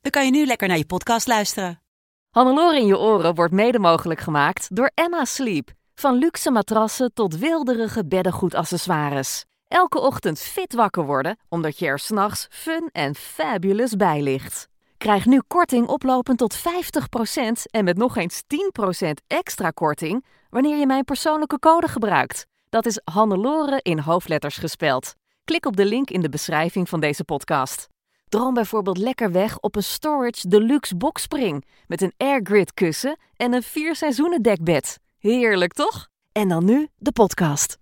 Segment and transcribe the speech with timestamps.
[0.00, 1.82] dan kan je nu lekker naar je podcast luisteren.
[2.30, 5.70] Hannelore in je oren wordt mede mogelijk gemaakt door Emma Sleep.
[5.94, 9.44] Van luxe matrassen tot wilderige beddengoedaccessoires.
[9.68, 14.68] Elke ochtend fit wakker worden, omdat je er s'nachts fun en fabulous bij ligt.
[14.96, 16.60] Krijg nu korting oplopend tot 50%
[17.70, 18.42] en met nog eens
[19.02, 22.46] 10% extra korting wanneer je mijn persoonlijke code gebruikt.
[22.68, 25.14] Dat is Hannelore in hoofdletters gespeld.
[25.44, 27.88] Klik op de link in de beschrijving van deze podcast.
[28.30, 33.62] Droom bijvoorbeeld lekker weg op een Storage Deluxe Boxspring met een airgrid kussen en een
[33.62, 34.98] vier seizoenen dekbed.
[35.18, 36.08] Heerlijk toch?
[36.32, 37.78] En dan nu de podcast.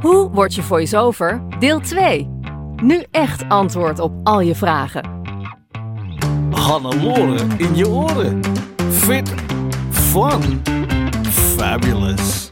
[0.00, 1.42] Hoe word je voice-over?
[1.58, 2.28] Deel 2.
[2.76, 5.22] Nu echt antwoord op al je vragen.
[6.50, 8.40] Hannelore in je oren.
[8.90, 9.34] Fit,
[9.90, 10.62] fun,
[11.30, 12.43] fabulous.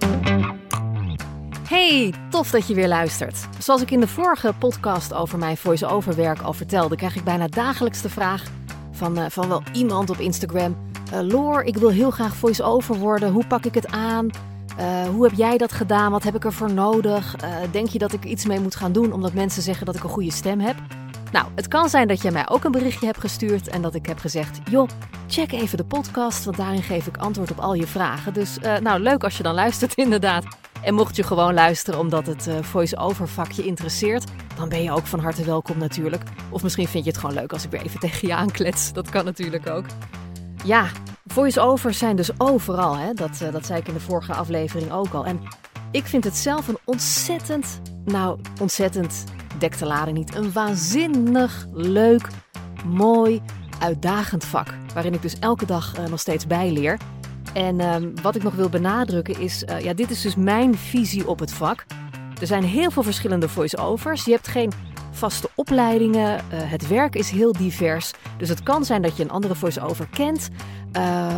[1.72, 3.48] Hey, tof dat je weer luistert.
[3.58, 7.46] Zoals ik in de vorige podcast over mijn voice-over werk al vertelde, krijg ik bijna
[7.46, 8.50] dagelijks de vraag
[8.90, 10.76] van, eh, van wel iemand op Instagram.
[11.12, 13.32] Uh, Loor, ik wil heel graag voice-over worden.
[13.32, 14.28] Hoe pak ik het aan?
[14.78, 16.10] Uh, hoe heb jij dat gedaan?
[16.10, 17.36] Wat heb ik ervoor nodig?
[17.70, 20.10] denk je dat ik iets mee moet gaan doen omdat mensen zeggen dat ik een
[20.10, 20.76] goede stem heb?
[21.32, 24.06] Nou, het kan zijn dat jij mij ook een berichtje hebt gestuurd en dat ik
[24.06, 24.88] heb gezegd: joh,
[25.26, 28.34] check even de podcast, want daarin geef ik antwoord op al je vragen.
[28.34, 30.44] Dus nou, leuk als je dan luistert, inderdaad.
[30.82, 34.24] En mocht je gewoon luisteren omdat het uh, voice-over vakje interesseert,
[34.56, 36.22] dan ben je ook van harte welkom natuurlijk.
[36.50, 38.92] Of misschien vind je het gewoon leuk als ik weer even tegen je aanklets.
[38.92, 39.84] Dat kan natuurlijk ook.
[40.64, 40.86] Ja,
[41.26, 42.96] voice-overs zijn dus overal.
[42.96, 43.12] Hè?
[43.12, 45.26] Dat, uh, dat zei ik in de vorige aflevering ook al.
[45.26, 45.40] En
[45.90, 49.24] ik vind het zelf een ontzettend, nou ontzettend,
[49.58, 52.26] dek de niet, een waanzinnig leuk,
[52.84, 53.42] mooi,
[53.82, 54.68] uitdagend vak.
[54.94, 56.98] Waarin ik dus elke dag uh, nog steeds bijleer.
[57.52, 61.28] En uh, wat ik nog wil benadrukken is, uh, ja, dit is dus mijn visie
[61.28, 61.84] op het vak.
[62.40, 64.24] Er zijn heel veel verschillende voice-overs.
[64.24, 64.72] Je hebt geen
[65.10, 66.34] vaste opleidingen.
[66.34, 68.12] Uh, het werk is heel divers.
[68.38, 70.48] Dus het kan zijn dat je een andere voice-over kent.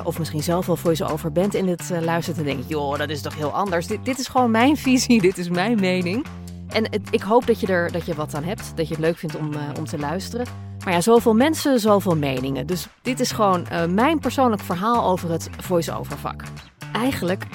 [0.04, 2.68] of misschien zelf wel voice-over bent en het luistert en denkt...
[2.68, 3.86] joh, dat is toch heel anders.
[3.86, 6.26] Dit, dit is gewoon mijn visie, dit is mijn mening.
[6.74, 8.72] En ik hoop dat je er dat je wat aan hebt.
[8.76, 10.46] Dat je het leuk vindt om, om te luisteren.
[10.84, 12.66] Maar ja, zoveel mensen, zoveel meningen.
[12.66, 16.42] Dus dit is gewoon uh, mijn persoonlijk verhaal over het voice-over vak.
[16.92, 17.46] Eigenlijk,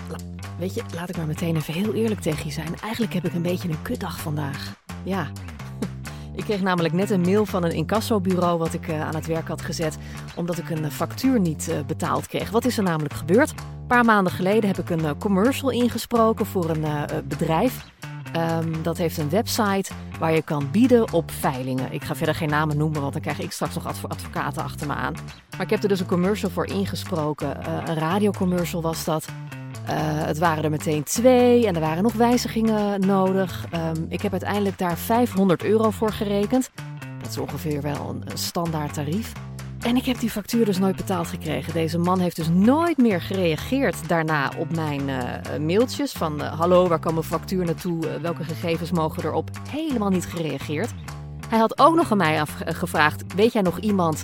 [0.60, 2.80] weet je, laat ik maar meteen even heel eerlijk tegen je zijn.
[2.82, 4.76] Eigenlijk heb ik een beetje een kutdag vandaag.
[5.04, 5.28] Ja.
[6.36, 9.48] Ik kreeg namelijk net een mail van een incassobureau wat ik uh, aan het werk
[9.48, 9.98] had gezet,
[10.36, 12.50] omdat ik een factuur niet betaald kreeg.
[12.50, 13.50] Wat is er namelijk gebeurd?
[13.50, 16.86] Een paar maanden geleden heb ik een commercial ingesproken voor een
[17.28, 17.86] bedrijf.
[18.36, 21.92] Um, dat heeft een website waar je kan bieden op veilingen.
[21.92, 24.88] Ik ga verder geen namen noemen, want dan krijg ik straks nog adv advocaten achter
[24.88, 25.14] me aan.
[25.52, 27.58] Maar ik heb er dus een commercial voor ingesproken.
[27.68, 29.26] Uh, een radiocommercial was dat.
[29.90, 29.96] Uh,
[30.26, 33.66] het waren er meteen twee en er waren nog wijzigingen nodig.
[33.74, 36.70] Um, ik heb uiteindelijk daar 500 euro voor gerekend.
[37.22, 39.34] Dat is ongeveer wel een, een standaard tarief.
[39.80, 41.74] En ik heb die factuur dus nooit betaald gekregen.
[41.74, 46.88] Deze man heeft dus nooit meer gereageerd daarna op mijn uh, mailtjes van uh, hallo,
[46.88, 49.50] waar kan mijn factuur naartoe, uh, welke gegevens mogen erop.
[49.70, 50.90] Helemaal niet gereageerd.
[51.50, 54.22] Hij had ook nog aan mij gevraagd, weet jij nog iemand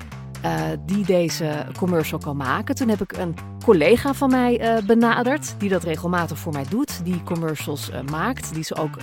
[0.86, 2.76] die deze commercial kan maken?
[2.76, 7.24] Toen heb ik een collega van mij benaderd, die dat regelmatig voor mij doet, die
[7.24, 8.98] commercials maakt, die ze ook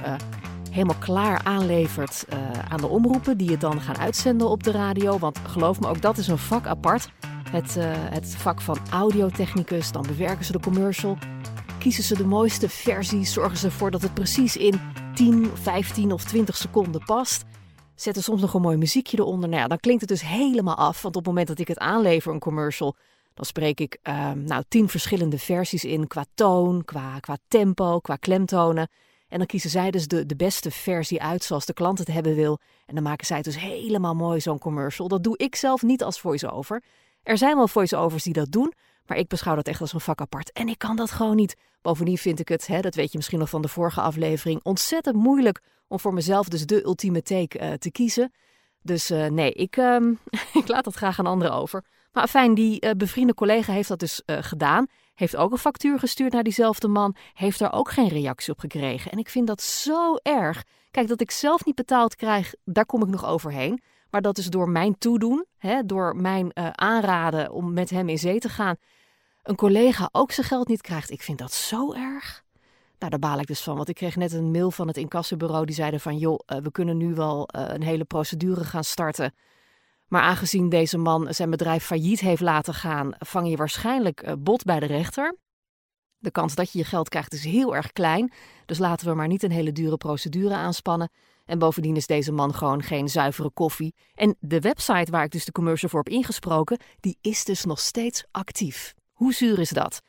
[0.72, 2.38] helemaal klaar aanlevert uh,
[2.69, 5.19] aan de omroepen die het dan gaan uitzenden op de radio.
[5.19, 7.10] Want geloof me, ook dat is een vak apart.
[7.50, 11.19] Het, uh, het vak van audiotechnicus, dan bewerken ze de commercial.
[11.78, 14.81] Kiezen ze de mooiste versie, zorgen ze ervoor dat het precies in
[15.15, 17.44] 10, 15 of 20 seconden past.
[17.94, 19.49] Zetten soms nog een mooi muziekje eronder.
[19.49, 21.02] Nou ja, dan klinkt het dus helemaal af.
[21.02, 22.97] Want op het moment dat ik het aanlever, een commercial,
[23.35, 28.17] dan spreek ik uh, nou, tien verschillende versies in qua toon, qua, qua tempo, qua
[28.17, 28.88] klemtonen.
[29.32, 32.34] En dan kiezen zij dus de, de beste versie uit zoals de klant het hebben
[32.34, 32.58] wil.
[32.87, 35.08] En dan maken zij het dus helemaal mooi, zo'n commercial.
[35.08, 36.82] Dat doe ik zelf niet als voice-over.
[37.23, 38.73] Er zijn wel voice-overs die dat doen,
[39.06, 40.52] maar ik beschouw dat echt als een vak apart.
[40.52, 41.56] En ik kan dat gewoon niet.
[41.82, 45.17] Bovendien vind ik het, hè, dat weet je misschien nog van de vorige aflevering, ontzettend
[45.17, 48.32] moeilijk om voor mezelf dus de ultieme take uh, te kiezen.
[48.82, 50.19] Dus uh, nee, ik, um,
[50.62, 51.85] ik laat dat graag aan anderen over.
[52.12, 56.32] Maar fijn, die uh, bevriende collega heeft dat dus gedaan heeft ook een factuur gestuurd
[56.32, 59.11] naar diezelfde man, heeft daar ook geen reactie op gekregen.
[59.11, 60.62] En ik vind dat zo erg.
[60.91, 63.82] Kijk, dat ik zelf niet betaald krijg, daar kom ik nog overheen.
[64.11, 68.19] Maar dat is door mijn toedoen, hè, door mijn uh, aanraden om met hem in
[68.19, 68.76] zee te gaan,
[69.43, 71.11] een collega ook zijn geld niet krijgt.
[71.11, 72.43] Ik vind dat zo erg.
[72.99, 73.76] Nou, daar baal ik dus van.
[73.76, 75.67] Want ik kreeg net een mail van het incassobureau.
[75.67, 79.35] Die zeiden van, joh, uh, we kunnen nu wel uh, een hele procedure gaan starten.
[80.12, 84.64] Maar aangezien deze man zijn bedrijf failliet heeft laten gaan, vang je waarschijnlijk uh, bot
[84.64, 85.37] bij de rechter.
[86.19, 88.32] De kans dat je je geld krijgt is heel erg klein.
[88.67, 91.11] Dus laten we maar niet een hele dure procedure aanspannen.
[91.44, 93.94] En bovendien is deze man gewoon geen zuivere koffie.
[94.14, 97.81] En de website waar ik dus de commercial voor heb ingesproken, die is dus nog
[97.81, 98.94] steeds actief.
[99.12, 100.00] Hoe zuur is dat?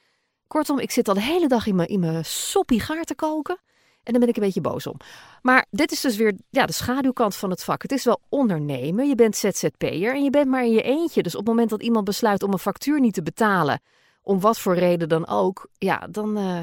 [0.47, 3.57] Kortom, ik zit al de hele dag in mijn, in mijn soppie gaar te koken.
[4.03, 4.97] En daar ben ik een beetje boos om.
[5.41, 7.81] Maar dit is dus weer ja, de schaduwkant van het vak.
[7.81, 9.07] Het is wel ondernemen.
[9.07, 11.23] Je bent ZZP'er en je bent maar in je eentje.
[11.23, 13.81] Dus op het moment dat iemand besluit om een factuur niet te betalen,
[14.21, 16.59] om wat voor reden dan ook, ja, dan uh,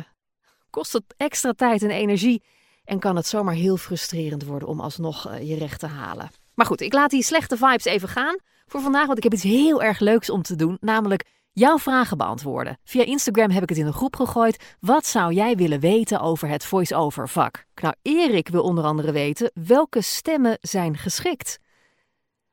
[0.71, 2.43] kost het extra tijd en energie.
[2.85, 6.31] En kan het zomaar heel frustrerend worden om alsnog uh, je recht te halen.
[6.55, 9.43] Maar goed, ik laat die slechte vibes even gaan voor vandaag, want ik heb iets
[9.43, 10.77] heel erg leuks om te doen.
[10.81, 12.79] Namelijk jouw vragen beantwoorden.
[12.85, 14.77] Via Instagram heb ik het in een groep gegooid.
[14.81, 17.65] Wat zou jij willen weten over het voice-over vak?
[17.75, 21.59] Nou, Erik wil onder andere weten welke stemmen zijn geschikt.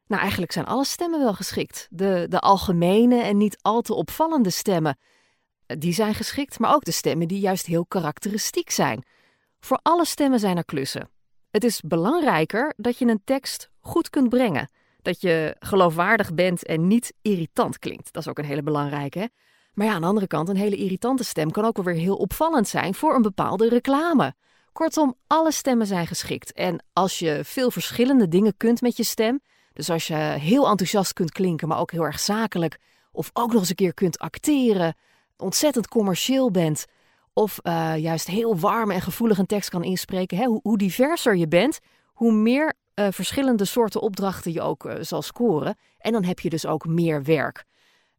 [0.08, 1.88] Nou, eigenlijk zijn alle stemmen wel geschikt.
[1.90, 4.98] De, de algemene en niet al te opvallende stemmen,
[5.66, 9.06] die zijn geschikt, maar ook de stemmen die juist heel karakteristiek zijn.
[9.60, 11.10] Voor alle stemmen zijn er klussen.
[11.52, 14.70] Het is belangrijker dat je een tekst goed kunt brengen
[15.02, 18.14] dat je geloofwaardig bent en niet irritant klinkt.
[18.14, 19.30] Dat is ook een hele belangrijke.
[19.74, 22.16] Maar ja, aan de andere kant, een hele irritante stem kan ook wel weer heel
[22.16, 24.34] opvallend zijn voor een bepaalde reclame.
[24.72, 26.54] Kortom, alle stemmen zijn geschikt.
[26.54, 29.40] En als je veel verschillende dingen kunt met je stem,
[29.74, 32.78] dus als je heel enthousiast kunt klinken, maar ook heel erg zakelijk,
[33.12, 34.96] of ook nog eens een keer kunt acteren,
[35.38, 36.86] ontzettend commercieel bent,
[37.34, 41.48] of uh, juist heel warm en gevoelig een tekst kan inspreken, hè, hoe diverser je
[41.48, 41.80] bent,
[42.14, 45.78] hoe meer uh, verschillende soorten opdrachten je ook uh, zal scoren.
[45.98, 47.66] En dan heb je dus ook meer werk.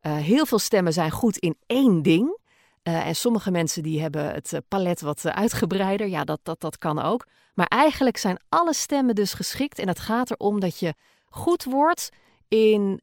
[0.03, 2.39] Uh, heel veel stemmen zijn goed in één ding.
[2.83, 6.09] en sommige mensen die hebben het palet wat uitgebreider.
[6.09, 7.27] Ja, dat, dat, dat kan ook.
[7.55, 9.79] Maar eigenlijk zijn alle stemmen dus geschikt.
[9.79, 10.95] En het gaat erom dat je
[11.25, 12.09] goed wordt
[12.49, 13.01] in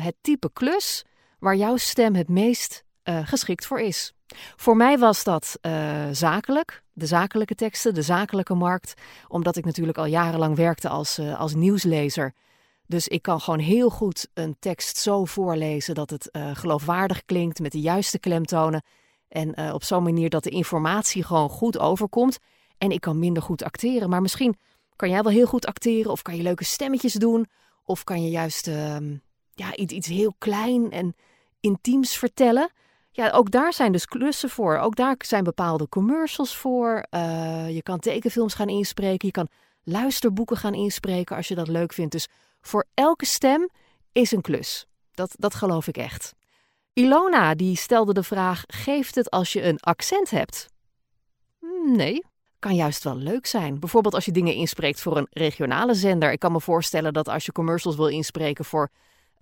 [0.00, 1.04] het type klus
[1.38, 4.12] waar jouw stem het meest geschikt voor is.
[4.56, 8.94] Voor mij was dat uh, zakelijk, de zakelijke teksten, de zakelijke markt,
[9.28, 12.32] omdat ik natuurlijk al jarenlang werkte als, uh, als nieuwslezer.
[12.86, 17.58] Dus ik kan gewoon heel goed een tekst zo voorlezen dat het uh, geloofwaardig klinkt
[17.58, 18.82] met de juiste klemtonen.
[19.28, 22.38] En op zo'n manier dat de informatie gewoon goed overkomt.
[22.78, 24.08] En ik kan minder goed acteren.
[24.08, 24.56] Maar misschien
[24.96, 27.46] kan jij wel heel goed acteren, of kan je leuke stemmetjes doen,
[27.84, 29.16] of kan je juist ehm,
[29.54, 31.14] ja, iets, iets heel klein en
[31.60, 32.70] intiems vertellen.
[33.18, 34.78] Ja, ook daar zijn dus klussen voor.
[34.78, 37.06] Ook daar zijn bepaalde commercials voor.
[37.10, 39.26] Uh, je kan tekenfilms gaan inspreken.
[39.26, 39.48] Je kan
[39.82, 42.12] luisterboeken gaan inspreken als je dat leuk vindt.
[42.12, 42.28] Dus
[42.60, 43.68] voor elke stem
[44.12, 44.86] is een klus.
[45.14, 46.34] Dat, dat geloof ik echt.
[46.92, 50.66] Ilona die stelde de vraag: geeft het als je een accent hebt?
[51.60, 52.24] Hmm, nee,
[52.58, 53.80] kan juist wel leuk zijn.
[53.80, 56.32] Bijvoorbeeld als je dingen inspreekt voor een regionale zender.
[56.32, 58.90] Ik kan me voorstellen dat als je commercials wil inspreken voor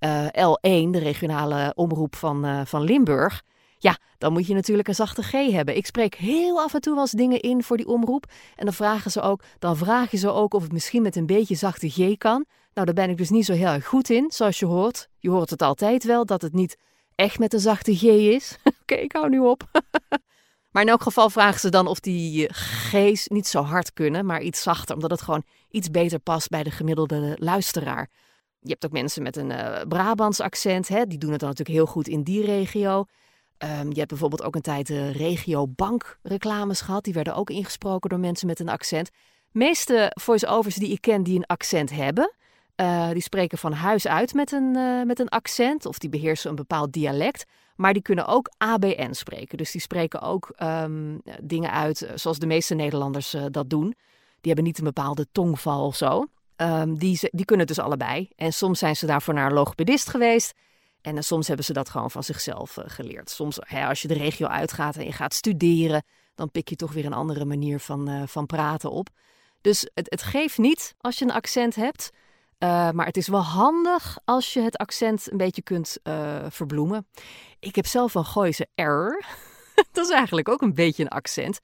[0.01, 3.43] uh, L1, de regionale omroep van, uh, van Limburg
[3.79, 5.77] ja, dan moet je natuurlijk een zachte G hebben.
[5.77, 8.27] Ik spreek heel af en toe wel eens dingen in voor die omroep.
[8.57, 11.27] En dan vragen ze ook, dan vraag je ze ook of het misschien met een
[11.27, 12.45] beetje zachte G kan.
[12.75, 15.09] Nou, daar ben ik dus niet zo heel erg goed in, zoals je hoort.
[15.19, 16.77] Je hoort het altijd wel, dat het niet
[17.15, 18.59] echt met een zachte G is.
[18.83, 19.71] Oké, ik hou nu op.
[20.73, 24.43] maar in elk geval vragen ze dan of die G's niet zo hard kunnen, maar
[24.43, 24.95] iets zachter.
[24.95, 28.09] Omdat het gewoon iets beter past bij de gemiddelde luisteraar.
[28.61, 31.07] Je hebt ook mensen met een uh, Brabants accent, hè?
[31.07, 33.05] die doen het dan natuurlijk heel goed in die regio.
[33.59, 37.05] Um, je hebt bijvoorbeeld ook een tijd de regio bank reclames gehad.
[37.05, 39.07] Die werden ook ingesproken door mensen met een accent.
[39.51, 42.33] De meeste voice-overs die ik ken die een accent hebben,
[42.77, 45.87] uh, die spreken van huis uit met een, uh, met een accent.
[45.87, 47.45] Of die beheersen een bepaald dialect.
[47.77, 49.59] Maar die kunnen ook ABN spreken.
[49.59, 53.95] Dus die spreken ook um, dingen uit eh, zoals de meeste Nederlanders uh, dat doen.
[54.41, 56.27] Die hebben niet een bepaalde tongval of zo.
[56.57, 58.29] Um, die, die kunnen dus allebei.
[58.37, 60.55] En soms zijn ze daarvoor naar logopedist geweest.
[61.07, 63.31] En soms hebben ze dat gewoon van zichzelf uh, geleerd.
[63.31, 66.03] Soms, hè, als je de regio uitgaat en je gaat studeren,
[66.35, 69.09] dan pik je toch weer een andere manier van, uh, van praten op.
[69.61, 72.11] Dus het, het geeft niet als je een accent hebt.
[72.59, 75.99] Uh, maar het is wel handig als je het accent een beetje kunt
[76.49, 77.07] verbloemen.
[77.59, 79.25] Ik heb zelf een Gooise R.
[79.93, 81.61] dat is eigenlijk ook een beetje een accent.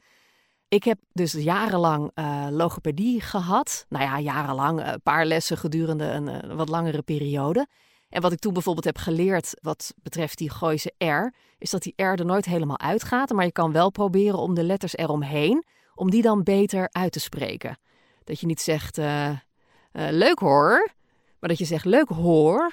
[0.68, 2.10] Ik heb dus jarenlang
[2.50, 3.86] logopedie gehad.
[3.88, 7.66] Nou ja, jarenlang, een paar lessen gedurende een wat langere periode.
[8.12, 11.92] En wat ik toen bijvoorbeeld heb geleerd wat betreft die Gooise R, is dat die
[11.96, 13.30] R er nooit helemaal uitgaat.
[13.30, 15.64] Maar je kan wel proberen om de letters eromheen,
[15.94, 17.78] om die dan beter uit te spreken.
[18.24, 19.36] Dat je niet zegt, uh, uh,
[19.92, 20.88] leuk hoor,
[21.40, 22.72] Maar dat je zegt, leuk hoor.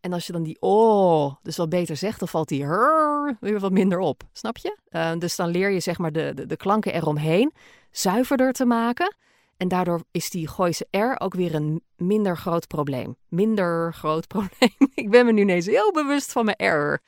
[0.00, 3.60] En als je dan die oh dus wat beter zegt, dan valt die her weer
[3.60, 4.22] wat minder op.
[4.32, 4.76] Snap je?
[4.90, 7.52] Uh, dus dan leer je zeg maar de, de, de klanken eromheen
[7.90, 9.16] zuiverder te maken.
[9.60, 13.16] En daardoor is die Gooise R ook weer een minder groot probleem.
[13.28, 14.74] Minder groot probleem.
[14.94, 17.02] ik ben me nu ineens heel bewust van mijn R.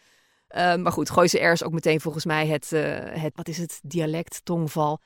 [0.56, 3.58] Uh, maar goed, Gooise R is ook meteen volgens mij het, uh, het wat is
[3.58, 5.00] het, dialect, tongval.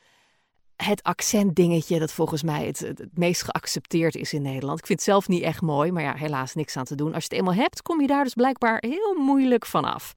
[0.76, 4.78] Het accentdingetje dat volgens mij het, het, meest geaccepteerd is in Nederland.
[4.78, 7.14] Ik vind het zelf niet echt mooi, maar ja, helaas niks aan te doen.
[7.14, 10.14] Als je het eenmaal hebt, kom je daar dus blijkbaar heel moeilijk vanaf.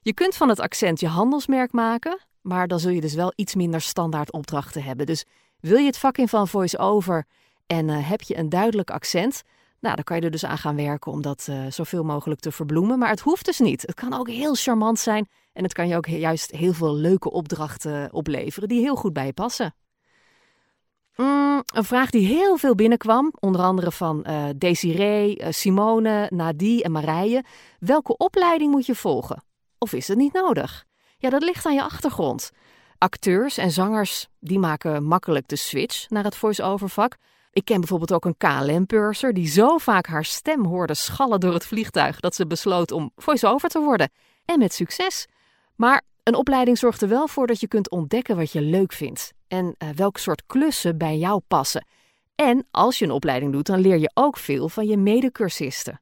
[0.00, 3.54] Je kunt van het accent je handelsmerk maken, maar dan zul je dus wel iets
[3.54, 5.06] minder standaard opdrachten hebben.
[5.06, 5.24] Dus
[5.60, 7.26] wil je het vak in van voice-over
[7.66, 9.42] en uh, heb je een duidelijk accent,
[9.80, 12.52] nou, dan kan je er dus aan gaan werken om dat uh, zoveel mogelijk te
[12.52, 12.98] verbloemen.
[12.98, 13.82] Maar het hoeft dus niet.
[13.82, 17.30] Het kan ook heel charmant zijn en het kan je ook juist heel veel leuke
[17.30, 19.74] opdrachten opleveren die heel goed bij je passen.
[21.16, 26.92] Mm, een vraag die heel veel binnenkwam, onder andere van uh, Desiree, Simone, Nadie en
[26.92, 27.44] Marije.
[27.78, 29.44] Welke opleiding moet je volgen?
[29.78, 30.86] Of is het niet nodig?
[31.18, 32.50] Ja, dat ligt aan je achtergrond.
[32.98, 37.16] Acteurs en zangers die maken makkelijk de switch naar het voice-over vak.
[37.52, 41.66] Ik ken bijvoorbeeld ook een KLM-purser die zo vaak haar stem hoorde schallen door het
[41.66, 44.10] vliegtuig dat ze besloot om voice-over te worden.
[44.44, 45.26] En met succes.
[45.76, 49.32] Maar een opleiding zorgt er wel voor dat je kunt ontdekken wat je leuk vindt
[49.48, 51.86] en uh, welk soort klussen bij jou passen.
[52.34, 56.00] En als je een opleiding doet, dan leer je ook veel van je medecursisten.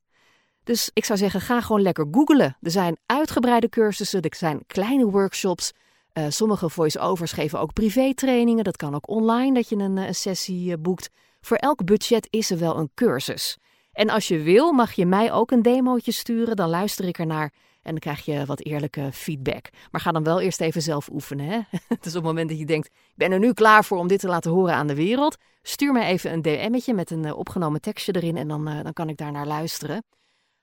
[0.64, 2.56] Dus ik zou zeggen, ga gewoon lekker googlen.
[2.60, 5.72] Er zijn uitgebreide cursussen, er zijn kleine workshops.
[6.18, 8.64] Uh, sommige voice-overs geven ook privé-trainingen.
[8.64, 11.10] Dat kan ook online, dat je een, een sessie uh, boekt.
[11.40, 13.56] Voor elk budget is er wel een cursus.
[13.92, 16.56] En als je wil, mag je mij ook een demootje sturen.
[16.56, 17.52] Dan luister ik ernaar
[17.82, 19.68] en dan krijg je wat eerlijke feedback.
[19.90, 21.46] Maar ga dan wel eerst even zelf oefenen.
[21.46, 21.60] Hè?
[22.00, 24.20] dus op het moment dat je denkt, ik ben er nu klaar voor om dit
[24.20, 25.36] te laten horen aan de wereld.
[25.62, 29.16] Stuur mij even een DM'tje met een opgenomen tekstje erin en dan, dan kan ik
[29.16, 30.02] daar naar luisteren.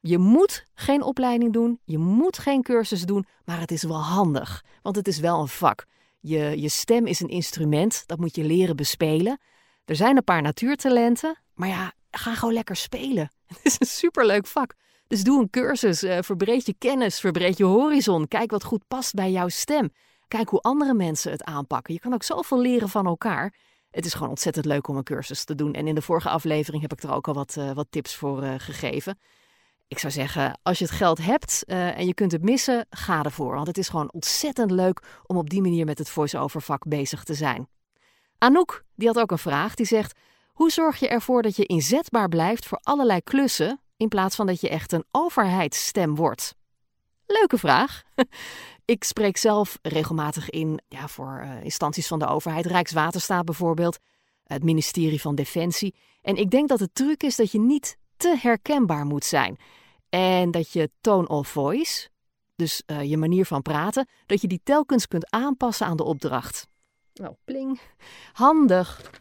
[0.01, 4.63] Je moet geen opleiding doen, je moet geen cursus doen, maar het is wel handig.
[4.81, 5.85] Want het is wel een vak.
[6.19, 9.39] Je, je stem is een instrument, dat moet je leren bespelen.
[9.85, 13.31] Er zijn een paar natuurtalenten, maar ja, ga gewoon lekker spelen.
[13.47, 14.73] Het is een superleuk vak.
[15.07, 18.27] Dus doe een cursus, uh, verbreed je kennis, verbreed je horizon.
[18.27, 19.89] Kijk wat goed past bij jouw stem.
[20.27, 21.93] Kijk hoe andere mensen het aanpakken.
[21.93, 23.53] Je kan ook zoveel leren van elkaar.
[23.91, 25.73] Het is gewoon ontzettend leuk om een cursus te doen.
[25.73, 28.43] En in de vorige aflevering heb ik er ook al wat, uh, wat tips voor
[28.43, 29.19] uh, gegeven.
[29.89, 33.55] Ik zou zeggen, als je het geld hebt en je kunt het missen, ga ervoor.
[33.55, 37.23] Want het is gewoon ontzettend leuk om op die manier met het voice-over vak bezig
[37.23, 37.67] te zijn.
[38.37, 39.73] Anouk, die had ook een vraag.
[39.73, 40.17] Die zegt,
[40.47, 44.61] hoe zorg je ervoor dat je inzetbaar blijft voor allerlei klussen in plaats van dat
[44.61, 46.55] je echt een overheidsstem wordt?
[47.25, 48.03] Leuke vraag.
[48.85, 53.97] Ik spreek zelf regelmatig in ja, voor uh, instanties van de overheid, Rijkswaterstaat bijvoorbeeld,
[54.43, 55.95] het ministerie van Defensie.
[56.21, 59.57] En ik denk dat de truc is dat je niet te herkenbaar moet zijn.
[60.09, 62.09] En dat je tone of voice,
[62.55, 66.67] dus uh, je manier van praten, dat je die telkens kunt aanpassen aan de opdracht.
[67.13, 67.79] Nou, pling.
[68.33, 69.11] Handig.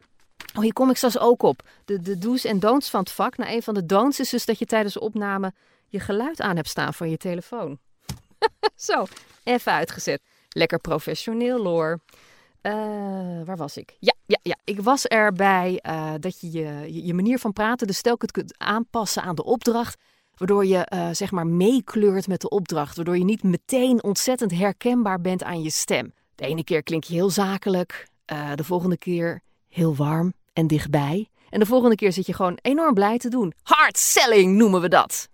[0.55, 1.63] Oh, hier kom ik straks ook op.
[1.85, 3.37] De, de do's en don'ts van het vak.
[3.37, 5.53] Nou, een van de don'ts is dus dat je tijdens de opname
[5.87, 7.79] je geluid aan hebt staan van je telefoon.
[8.77, 9.07] Zo,
[9.45, 10.23] even uitgezet.
[10.49, 12.01] Lekker professioneel, Loor.
[12.63, 12.73] Uh,
[13.45, 13.97] waar was ik?
[13.99, 14.57] Ja, ja, ja.
[14.65, 19.23] Ik was erbij uh, dat je je, je manier van praten dus telkens kunt aanpassen
[19.23, 20.01] aan de opdracht.
[20.39, 22.97] Waardoor je uh, zeg maar meekleurt met de opdracht.
[22.97, 26.13] Waardoor je niet meteen ontzettend herkenbaar bent aan je stem.
[26.35, 28.09] De ene keer klink je heel zakelijk.
[28.55, 31.29] de volgende keer heel warm en dichtbij.
[31.51, 33.53] En de volgende keer zit je gewoon enorm blij te doen.
[33.63, 35.29] Hard selling noemen we dat.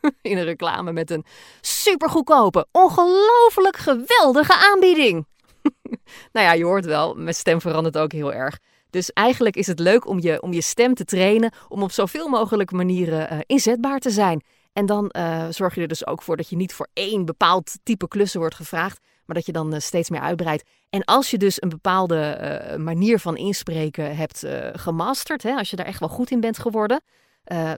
[0.22, 1.24] In een reclame met een
[1.60, 5.26] supergoedkope, ongelooflijk geweldige aanbieding.
[6.32, 8.58] nou ja, je hoort wel, mijn stem verandert ook heel erg.
[8.90, 12.28] Dus eigenlijk is het leuk om je, om je stem te trainen, om op zoveel
[12.28, 14.42] mogelijk manieren uh, inzetbaar te zijn.
[14.72, 17.72] En dan uh, zorg je er dus ook voor dat je niet voor één bepaald
[17.82, 20.68] type klussen wordt gevraagd, maar dat je dan uh, steeds meer uitbreidt.
[20.90, 25.86] En als je dus een bepaalde manier van inspreken hebt gemasterd, hè, als je daar
[25.86, 27.02] echt wel goed in bent geworden,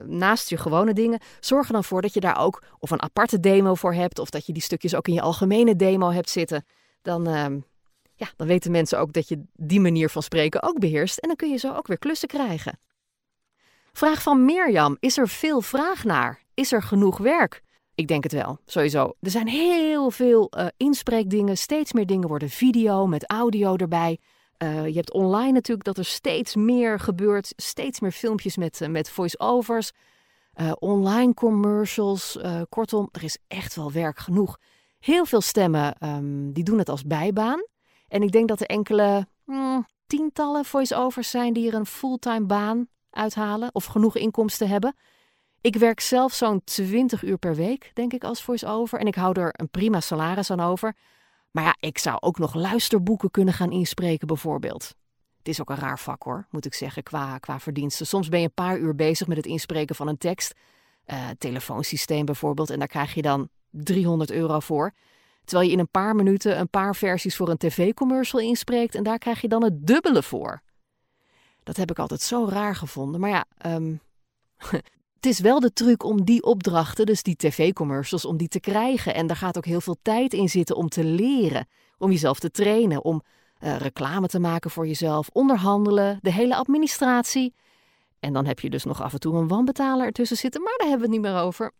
[0.05, 3.39] naast je gewone dingen, zorg er dan voor dat je daar ook of een aparte
[3.39, 6.65] demo voor hebt, of dat je die stukjes ook in je algemene demo hebt zitten.
[7.01, 7.59] Dan, ehm,
[8.35, 11.17] dan weten mensen ook dat je die manier van spreken ook beheerst.
[11.17, 12.79] En dan kun je zo ook weer klussen krijgen.
[13.91, 16.41] Vraag van Mirjam: Is er veel vraag naar?
[16.53, 17.61] Is er genoeg werk?
[17.95, 19.13] Ik denk het wel, sowieso.
[19.19, 21.57] Er zijn heel veel uh, inspreekdingen.
[21.57, 24.19] Steeds meer dingen worden video met audio erbij.
[24.57, 27.53] Uh, je hebt online natuurlijk dat er steeds meer gebeurt.
[27.55, 29.91] Steeds meer filmpjes met, uh, met voice-overs.
[30.79, 32.37] online commercials.
[32.69, 34.57] kortom, er is echt wel werk genoeg.
[34.99, 37.63] Heel veel stemmen um, die doen het als bijbaan.
[38.13, 42.87] En ik denk dat er enkele mm, tientallen voice-overs zijn die er een fulltime baan
[43.09, 43.69] uithalen.
[43.75, 44.95] Of genoeg inkomsten hebben.
[45.61, 48.99] Ik werk zelf zo'n 20 uur per week, denk ik, als voice-over.
[48.99, 50.95] En ik hou er een prima salaris aan over.
[51.51, 54.95] Maar ja, ik zou ook nog luisterboeken kunnen gaan inspreken, bijvoorbeeld.
[55.37, 58.07] Het is ook een raar vak hoor, moet ik zeggen, qua, qua verdiensten.
[58.07, 60.53] Soms ben je een paar uur bezig met het inspreken van een tekst.
[61.05, 62.69] Uh, telefoonsysteem bijvoorbeeld.
[62.69, 64.93] En daar krijg je dan 300 euro voor.
[65.45, 68.95] Terwijl je in een paar minuten een paar versies voor een tv-commercial inspreekt.
[68.95, 70.61] En daar krijg je dan het dubbele voor.
[71.63, 73.19] Dat heb ik altijd zo raar gevonden.
[73.19, 73.45] Maar ja,
[73.75, 73.99] um,
[75.15, 79.13] het is wel de truc om die opdrachten, dus die tv-commercials, om die te krijgen.
[79.13, 82.51] En daar gaat ook heel veel tijd in zitten om te leren, om jezelf te
[82.51, 83.21] trainen, om
[83.63, 87.53] uh, reclame te maken voor jezelf, onderhandelen, de hele administratie.
[88.23, 90.87] En dan heb je dus nog af en toe een wanbetaler ertussen zitten, maar daar
[90.87, 91.71] hebben we het niet meer over.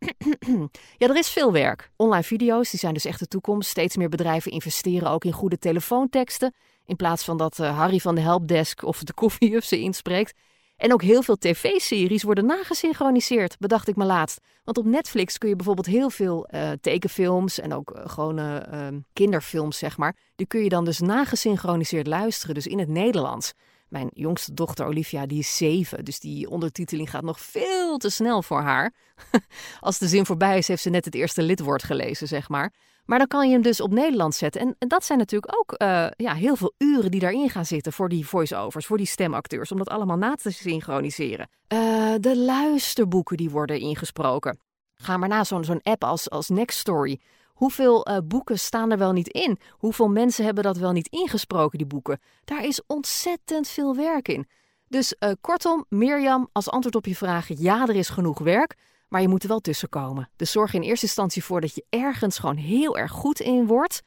[0.98, 1.92] ja, er is veel werk.
[1.96, 3.70] Online video's, die zijn dus echt de toekomst.
[3.70, 6.54] Steeds meer bedrijven investeren ook in goede telefoonteksten.
[6.86, 10.34] In plaats van dat uh, Harry van de helpdesk of de koffiejuf ze inspreekt.
[10.78, 14.40] En ook heel veel tv-series worden nagesynchroniseerd, bedacht ik me laatst.
[14.64, 18.88] Want op Netflix kun je bijvoorbeeld heel veel uh, tekenfilms en ook uh, gewone uh,
[19.14, 20.16] kinderfilms, zeg maar.
[20.36, 23.54] Die kun je dan dus nagesynchroniseerd luisteren, dus in het Nederlands.
[23.94, 28.44] Mijn jongste dochter Olivia, die is zeven, dus die ondertiteling gaat nog veel te snel
[28.44, 28.94] voor haar.
[29.80, 32.74] Als de zin voorbij is, heeft ze net het eerste lidwoord gelezen, zeg maar.
[33.06, 34.62] Maar dan kan je hem dus op Nederland zetten.
[34.62, 38.10] En, dat zijn natuurlijk ook uh, ja, heel veel uren die daarin gaan zitten voor
[38.10, 41.50] die voice-overs, voor die stemacteurs, om dat allemaal na te synchroniseren.
[41.74, 44.60] Uh, de luisterboeken die worden ingesproken.
[44.96, 47.20] Ga maar na zo'n zo'n app als, als Nextstory.
[47.54, 49.60] Hoeveel uh, boeken staan er wel niet in?
[49.72, 52.20] Hoeveel mensen hebben dat wel niet ingesproken, die boeken?
[52.44, 54.48] Daar is ontzettend veel werk in.
[54.88, 58.76] Dus kortom, Mirjam, als antwoord op je vraag: ja, er is genoeg werk.
[59.14, 60.30] Maar je moet er wel tussenkomen.
[60.36, 64.02] Dus zorg in eerste instantie voor dat je ergens gewoon heel erg goed in wordt.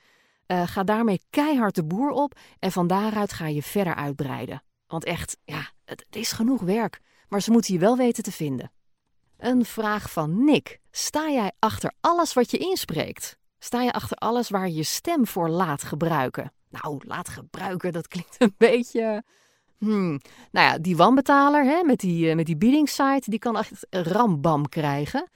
[0.47, 4.63] Uh, ga daarmee keihard de boer op en van daaruit ga je verder uitbreiden.
[4.87, 7.01] Want echt, ja, het, is genoeg werk.
[7.29, 8.73] Maar ze moeten je wel weten te vinden.
[9.39, 10.81] Een vraag van Nick.
[10.91, 13.37] Sta jij achter alles wat je inspreekt?
[13.59, 16.53] Sta je achter alles waar je stem voor laat gebruiken?
[16.69, 19.23] Nou, laat gebruiken, dat klinkt een beetje
[19.79, 20.21] Hmm.
[20.51, 24.69] Nou ja, die wanbetaler hè, met die, uh, met die biedingssite, die kan echt rambam
[24.69, 25.29] krijgen.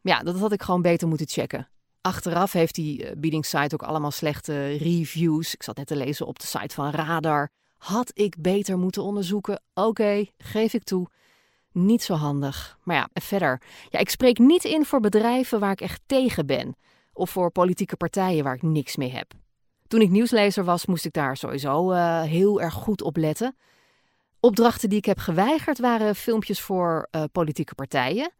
[0.00, 1.68] Ja, dat had ik gewoon beter moeten checken.
[2.00, 5.54] Achteraf heeft die uh, biedingssite ook allemaal slechte reviews.
[5.54, 7.50] Ik zat net te lezen op de site van Radar.
[7.76, 9.62] Had ik beter moeten onderzoeken?
[9.74, 11.06] Oké, geef ik toe.
[11.72, 12.78] Niet zo handig.
[12.82, 13.62] Maar ja, verder.
[13.88, 16.76] Ja, ik spreek niet in voor bedrijven waar ik echt tegen ben.
[17.12, 19.32] Of voor politieke partijen waar ik niks mee heb.
[19.86, 23.56] Toen ik nieuwslezer was, moest ik daar sowieso uh, heel erg goed op letten.
[24.40, 28.32] Opdrachten die ik heb geweigerd waren filmpjes voor uh, politieke partijen,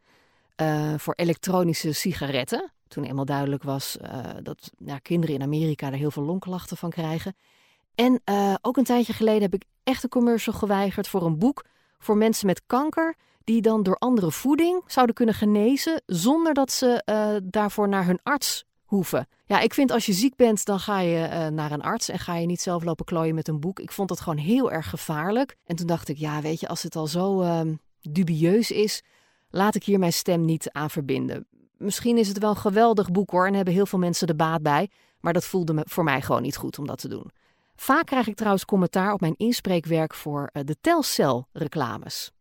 [0.61, 2.71] uh, voor elektronische sigaretten.
[2.87, 3.97] Toen eenmaal duidelijk was
[4.41, 7.35] dat kinderen in Amerika er heel veel longklachten van krijgen.
[7.95, 8.21] En
[8.61, 11.65] ook een tijdje geleden heb ik echt een commercial geweigerd voor een boek
[12.03, 13.15] voor mensen met kanker.
[13.43, 17.03] Die dan door andere voeding zouden kunnen genezen zonder dat ze
[17.43, 19.27] daarvoor naar hun arts hoeven.
[19.45, 22.19] Ja, ik vind als je ziek bent, dan ga je uh, naar een arts en
[22.19, 23.79] ga je niet zelf lopen klooien met een boek.
[23.79, 25.57] Ik vond dat gewoon heel erg gevaarlijk.
[25.65, 27.61] En toen dacht ik, ja, weet je, als het al zo uh,
[28.01, 29.03] dubieus is,
[29.49, 31.45] laat ik hier mijn stem niet aan verbinden.
[31.77, 34.61] Misschien is het wel een geweldig boek hoor en hebben heel veel mensen er baat
[34.61, 34.89] bij,
[35.19, 37.31] maar dat voelde me voor mij gewoon niet goed om dat te doen.
[37.75, 42.31] Vaak krijg ik trouwens commentaar op mijn inspreekwerk voor uh, de Telcel reclames.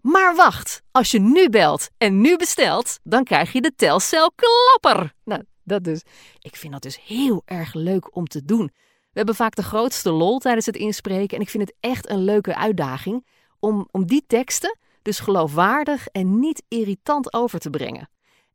[0.00, 5.14] Maar wacht, als je nu belt en nu bestelt, dan krijg je de Telcel klapper.
[5.24, 6.02] Nou, dat dus.
[6.38, 8.70] Ik vind dat dus heel erg leuk om te doen.
[8.84, 12.24] We hebben vaak de grootste lol tijdens het inspreken en ik vind het echt een
[12.24, 13.26] leuke uitdaging
[13.58, 18.08] om, om die teksten dus geloofwaardig en niet irritant over te brengen.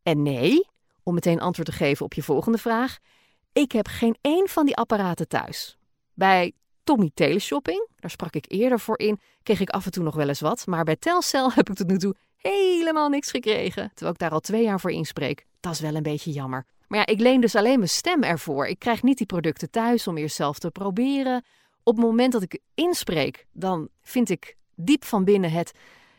[0.04, 0.68] En nee,
[1.04, 2.98] om meteen antwoord te geven op je volgende vraag,
[3.54, 5.78] ik heb geen één van die apparaten thuis.
[6.16, 10.16] Bij Tommy Teleshopping, daar sprak ik eerder voor in, kreeg ik af en toe nog
[10.16, 14.12] wel eens wat, maar bij Telcel heb ik tot nu toe helemaal niks gekregen, terwijl
[14.12, 15.46] ik daar al twee jaar voor inspreek.
[15.60, 16.66] Dat is wel een beetje jammer.
[16.88, 18.68] Maar ja, ik leen dus alleen mijn stem ervoor.
[18.68, 21.44] Ik krijg niet die producten thuis om eerst zelf te proberen.
[21.84, 25.72] Op het moment dat ik inspreek, dan vind ik diep van binnen het,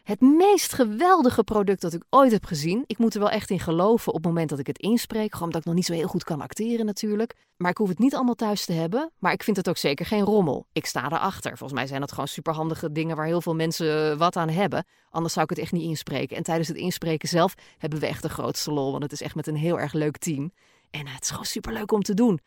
[0.06, 2.84] het meest geweldige product dat ik ooit heb gezien.
[2.86, 5.32] Ik moet er wel echt in geloven op het moment dat ik het inspreek.
[5.32, 7.34] Gewoon omdat ik nog niet zo heel goed kan acteren natuurlijk.
[7.56, 9.10] Maar ik hoef het niet allemaal thuis te hebben.
[9.18, 10.66] Maar ik vind het ook zeker geen rommel.
[10.72, 11.56] Ik sta erachter.
[11.56, 14.84] Volgens mij zijn dat gewoon superhandige dingen waar heel veel mensen wat aan hebben.
[15.10, 16.36] Anders zou ik het echt niet inspreken.
[16.36, 18.90] En tijdens het inspreken zelf hebben we echt de grootste lol.
[18.90, 20.52] Want het is echt met een heel erg leuk team.
[20.90, 22.40] En het is gewoon superleuk om te doen.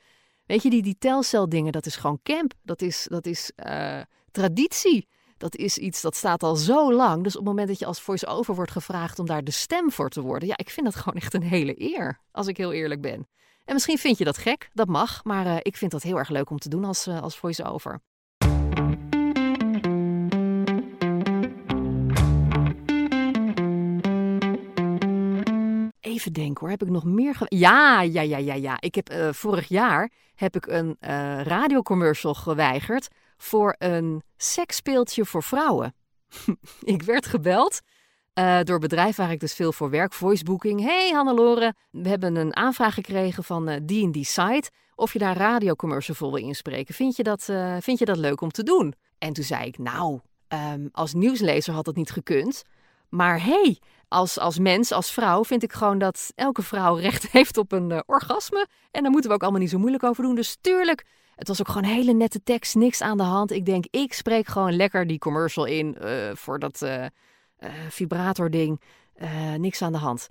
[0.45, 2.54] Weet je, die, die telcel dingen, dat is gewoon camp.
[2.63, 5.08] Dat is, dat is uh, traditie
[5.39, 7.23] dat is iets dat staat al zo lang.
[7.23, 10.10] Dus op het moment dat je als voice-over wordt gevraagd om daar de stem voor
[10.10, 13.02] te worden, ja, ik vind dat gewoon echt een hele eer, als ik heel eerlijk
[13.02, 13.28] ben.
[13.65, 16.30] En misschien vind je dat gek, dat mag, maar uh, ik vind dat heel erg
[16.30, 17.99] leuk om te doen als, uh, als voice-over.
[25.99, 27.36] Even denken hoor, heb ik nog meer...
[27.45, 28.78] Ja, ja, ja, ja, ja.
[28.80, 30.97] Ik heb, uh, vorig jaar heb ik een
[31.43, 33.08] radiocommercial geweigerd
[33.41, 35.95] voor een seksspeeltje voor vrouwen.
[36.84, 37.82] ik werd gebeld
[38.39, 40.82] uh, door bedrijf waar ik dus veel voor werk, voicebooking.
[40.82, 44.69] Hey Hannelore, we hebben een aanvraag gekregen van uh, die en die site.
[44.95, 46.93] Of je daar radiocommercial voor wil inspreken.
[46.93, 48.93] Vind je, dat, uh, vind je dat leuk om te doen?
[49.17, 52.63] En toen zei ik, nou, um, als nieuwslezer had dat niet gekund.
[53.10, 57.58] Maar hey, als, als mens, als vrouw, vind ik gewoon dat elke vrouw recht heeft
[57.58, 58.67] op een orgasme.
[58.91, 60.36] En daar moeten we ook allemaal niet zo moeilijk over doen.
[60.36, 61.06] Dus tuurlijk,
[61.39, 63.52] het was ook gewoon hele nette tekst, niks aan de hand.
[63.52, 67.06] Ik denk, ik spreek gewoon lekker die commercial in uh, voor dat uh,
[67.89, 68.82] vibrator ding.
[69.58, 70.30] niks aan de hand.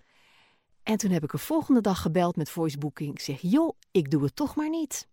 [0.83, 3.13] En toen heb ik de volgende dag gebeld met voicebooking.
[3.13, 5.09] Ik zeg, joh, ik doe het toch maar niet.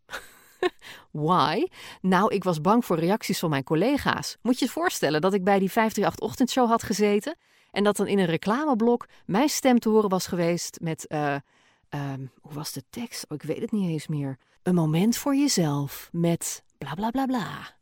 [1.12, 1.68] Why?
[2.02, 4.38] Nou, ik was bang voor reacties van mijn collega's.
[4.42, 7.38] Moet je je voorstellen dat ik bij die 538-ochtendshow had gezeten...
[7.72, 11.06] en dat dan in een reclameblok mijn stem te horen was geweest met...
[11.10, 13.26] Um, hoe was de tekst?
[13.30, 14.38] Oh, ik weet het niet eens meer.
[14.66, 17.76] Een moment voor jezelf met bla bla bla bla.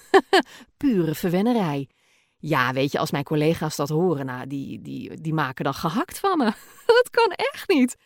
[0.76, 1.88] Pure verwennerij.
[2.38, 6.18] Ja, weet je, als mijn collega's dat horen, nou, die, die, die maken dan gehakt
[6.18, 6.44] van me.
[6.86, 7.96] dat kan echt niet.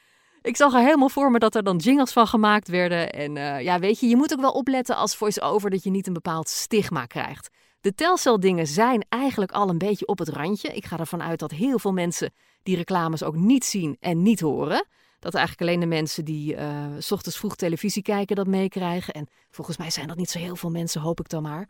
[0.43, 3.13] Ik zag er helemaal voor me dat er dan jingles van gemaakt werden.
[3.13, 6.07] En uh, ja, weet je, je moet ook wel opletten als voice-over dat je niet
[6.07, 7.49] een bepaald stigma krijgt.
[7.81, 10.69] De telceldingen zijn eigenlijk al een beetje op het randje.
[10.69, 14.41] Ik ga ervan uit dat heel veel mensen die reclames ook niet zien en niet
[14.41, 14.87] horen.
[15.19, 19.15] Dat eigenlijk alleen de mensen die uh, s ochtends vroeg televisie kijken dat meekrijgen.
[19.15, 21.69] En volgens mij zijn dat niet zo heel veel mensen, hoop ik dan maar.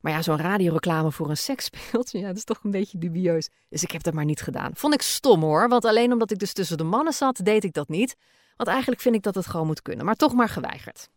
[0.00, 3.48] Maar ja, zo'n radioreclame voor een seksspeeltje, ja, dat is toch een beetje dubieus.
[3.68, 4.70] Dus ik heb dat maar niet gedaan.
[4.74, 7.72] Vond ik stom hoor, want alleen omdat ik dus tussen de mannen zat, deed ik
[7.72, 8.16] dat niet.
[8.56, 11.08] Want eigenlijk vind ik dat het gewoon moet kunnen, maar toch maar geweigerd.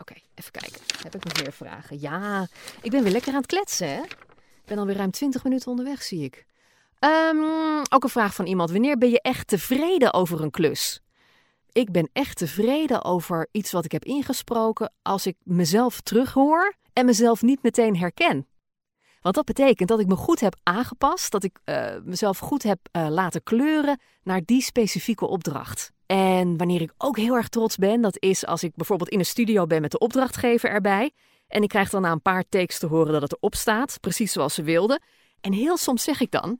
[0.00, 0.80] Oké, even kijken.
[1.02, 2.00] Heb ik nog meer vragen?
[2.00, 2.46] Ja,
[2.82, 4.02] ik ben weer lekker aan het kletsen, hè?
[4.02, 6.46] Ik ben alweer ruim 20 minuten onderweg, zie ik.
[7.00, 8.70] Um, ook een vraag van iemand.
[8.70, 11.00] Wanneer ben je echt tevreden over een klus?
[11.76, 17.06] Ik ben echt tevreden over iets wat ik heb ingesproken als ik mezelf terughoor en
[17.06, 18.46] mezelf niet meteen herken.
[19.20, 22.78] Want dat betekent dat ik me goed heb aangepast, dat ik uh, mezelf goed heb
[22.92, 25.92] uh, laten kleuren naar die specifieke opdracht.
[26.06, 29.26] En wanneer ik ook heel erg trots ben, dat is als ik bijvoorbeeld in een
[29.26, 31.10] studio ben met de opdrachtgever erbij.
[31.48, 34.32] En ik krijg dan na een paar takes te horen dat het erop staat, precies
[34.32, 35.02] zoals ze wilden.
[35.40, 36.58] En heel soms zeg ik dan: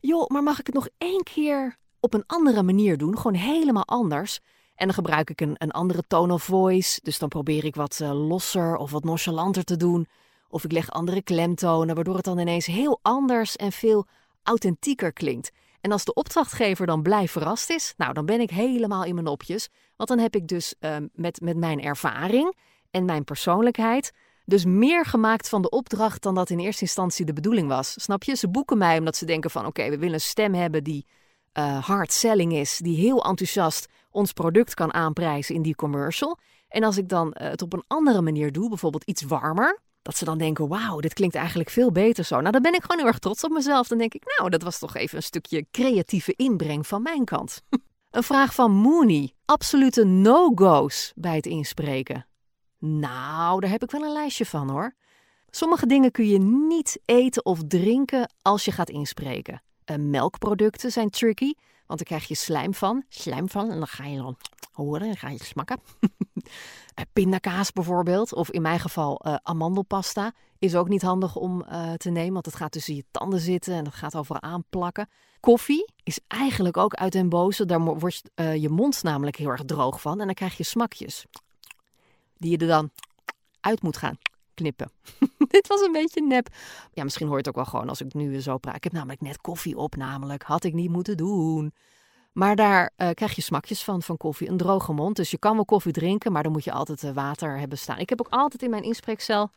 [0.00, 3.16] Joh, maar mag ik het nog één keer op een andere manier doen?
[3.16, 4.40] Gewoon helemaal anders.
[4.74, 7.00] En dan gebruik ik een, een andere tone of voice.
[7.02, 10.06] Dus dan probeer ik wat uh, losser of wat nonchalanter te doen.
[10.48, 14.06] Of ik leg andere klemtonen, waardoor het dan ineens heel anders en veel
[14.42, 15.50] authentieker klinkt.
[15.80, 19.26] En als de opdrachtgever dan blij verrast is, nou dan ben ik helemaal in mijn
[19.26, 19.68] nopjes.
[19.96, 22.56] Want dan heb ik dus uh, met, met mijn ervaring
[22.90, 24.12] en mijn persoonlijkheid
[24.44, 28.02] dus meer gemaakt van de opdracht dan dat in eerste instantie de bedoeling was.
[28.02, 28.34] Snap je?
[28.36, 31.06] Ze boeken mij omdat ze denken van oké, we willen een stem hebben die
[31.58, 36.38] uh, hard selling is, die heel enthousiast ons product kan aanprijzen in die commercial.
[36.68, 40.16] En als ik dan uh, het op een andere manier doe, bijvoorbeeld iets warmer, dat
[40.16, 42.40] ze dan denken: wauw, dit klinkt eigenlijk veel beter zo.
[42.40, 43.88] Nou, dan ben ik gewoon heel erg trots op mezelf.
[43.88, 47.62] Dan denk ik: nou, dat was toch even een stukje creatieve inbreng van mijn kant.
[48.10, 52.26] een vraag van Mooney: absolute no-go's bij het inspreken.
[52.78, 54.94] Nou, daar heb ik wel een lijstje van hoor.
[55.50, 59.62] Sommige dingen kun je niet eten of drinken als je gaat inspreken.
[59.90, 61.52] Uh, melkproducten zijn tricky,
[61.86, 63.04] want daar krijg je slijm van.
[63.08, 64.36] Slijm van en dan ga je dan
[64.72, 65.78] horen, dan ga je smakken.
[66.00, 66.10] uh,
[67.12, 71.64] pindakaas bijvoorbeeld, of in mijn geval uh, amandelpasta, is ook niet handig om
[71.96, 75.08] te nemen, want het gaat tussen je tanden zitten en het gaat overal aanplakken.
[75.40, 80.00] Koffie is eigenlijk ook uit den boze, daar wordt je mond namelijk heel erg droog
[80.00, 81.26] van en dan krijg je smakjes.
[82.36, 82.90] Die je er dan
[83.60, 84.18] uit moet gaan
[84.54, 84.90] knippen.
[85.48, 86.48] Dit was een beetje nep.
[86.92, 88.76] Ja, misschien hoor je het ook wel gewoon als ik nu zo praat.
[88.76, 90.42] Ik heb namelijk net koffie op, namelijk.
[90.42, 91.72] Had ik niet moeten doen.
[92.32, 94.48] Maar daar uh, krijg je smakjes van, van koffie.
[94.48, 95.16] Een droge mond.
[95.16, 97.98] Dus je kan wel koffie drinken, maar dan moet je altijd uh, water hebben staan.
[97.98, 99.50] Ik heb ook altijd in mijn inspreekcel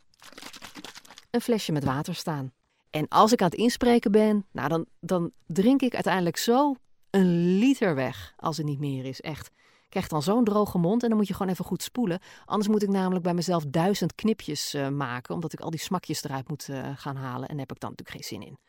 [1.31, 2.51] een flesje met water staan.
[2.89, 6.75] En als ik aan het inspreken ben, nou dan, dan drink ik uiteindelijk zo
[7.09, 9.21] een liter weg als het niet meer is.
[9.21, 9.49] Echt
[9.89, 12.19] krijg dan zo'n droge mond en dan moet je gewoon even goed spoelen.
[12.45, 16.23] Anders moet ik namelijk bij mezelf duizend knipjes uh, maken, omdat ik al die smakjes
[16.23, 17.47] eruit moet uh, gaan halen.
[17.47, 18.59] En daar heb ik dan natuurlijk geen zin in.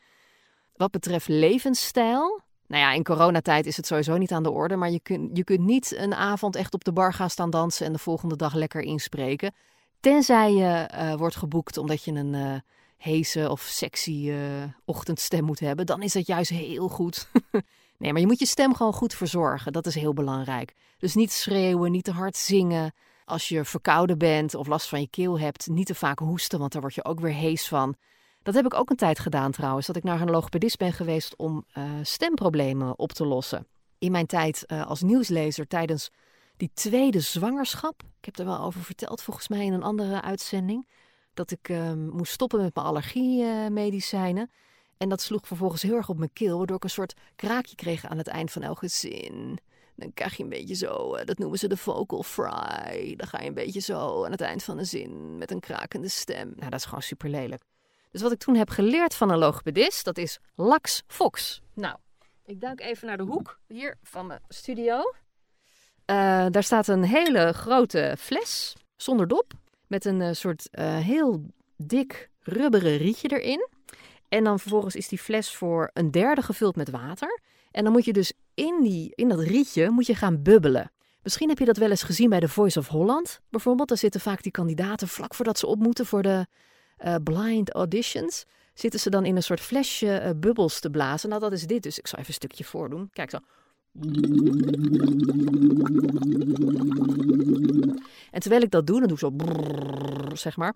[0.75, 2.41] Wat betreft levensstijl.
[2.67, 5.43] Nou ja, in coronatijd is het sowieso niet aan de orde, maar je, kun, je
[5.43, 8.53] kunt niet een avond echt op de bar gaan staan dansen en de volgende dag
[8.53, 9.53] lekker inspreken.
[9.99, 12.55] Tenzij je uh, wordt geboekt omdat je een uh,
[12.97, 14.33] heese of sexy
[14.85, 17.27] ochtendstem moet hebben, dan is dat juist heel goed.
[17.99, 19.73] Nee, maar je moet je stem gewoon goed verzorgen.
[19.73, 20.73] Dat is heel belangrijk.
[20.97, 22.93] Dus niet schreeuwen, niet te hard zingen.
[23.25, 26.71] Als je verkouden bent of last van je keel hebt, niet te vaak hoesten, want
[26.71, 27.95] daar word je ook weer hees van.
[28.43, 31.35] Dat heb ik ook een tijd gedaan trouwens, dat ik naar een logopedist ben geweest
[31.35, 33.67] om uh, stemproblemen op te lossen.
[33.97, 36.09] in mijn tijd uh, als nieuwslezer tijdens
[36.57, 38.03] die tweede zwangerschap.
[38.19, 40.87] Ik heb er wel over verteld volgens mij in een andere uitzending.
[41.33, 44.51] Dat ik uh, moest stoppen met mijn allergiemedicijnen.
[44.99, 48.05] En dat sloeg vervolgens heel erg op mijn keel, waardoor ik een soort kraakje kreeg
[48.05, 49.59] aan het eind van elke zin.
[49.95, 53.15] Dan krijg je een beetje zo, uh, dat noemen ze de vocal fry.
[53.15, 56.07] Dan ga je een beetje zo aan het eind van een zin met een krakende
[56.07, 56.53] stem.
[56.55, 57.61] Nou, dat is gewoon super lelijk.
[58.11, 61.61] Dus wat ik toen heb geleerd van een logopedist, dat is Lax Fox.
[61.73, 61.97] Nou,
[62.45, 64.97] ik duik even naar de hoek hier van mijn studio.
[64.97, 69.53] Uh, daar staat een hele grote fles zonder dop.
[69.87, 71.45] Met een uh, soort heel
[71.77, 73.67] dik rubberen rietje erin.
[74.29, 77.39] En dan vervolgens is die fles voor een derde gevuld met water.
[77.71, 80.91] En dan moet je dus in, die, in dat rietje moet je gaan bubbelen.
[81.23, 83.39] Misschien heb je dat wel eens gezien bij de Voice of Holland.
[83.49, 86.47] Bijvoorbeeld, daar zitten vaak die kandidaten vlak voordat ze op moeten voor de
[87.23, 88.45] blind auditions
[88.79, 91.29] zitten ze dan in een soort flesje uh, bubbels te blazen.
[91.29, 91.99] Nou, dat is dit dus.
[91.99, 93.09] Ik zal even een stukje voordoen.
[93.13, 93.37] Kijk zo.
[98.31, 100.75] En terwijl ik dat doe, dan doe ik zo zeg maar,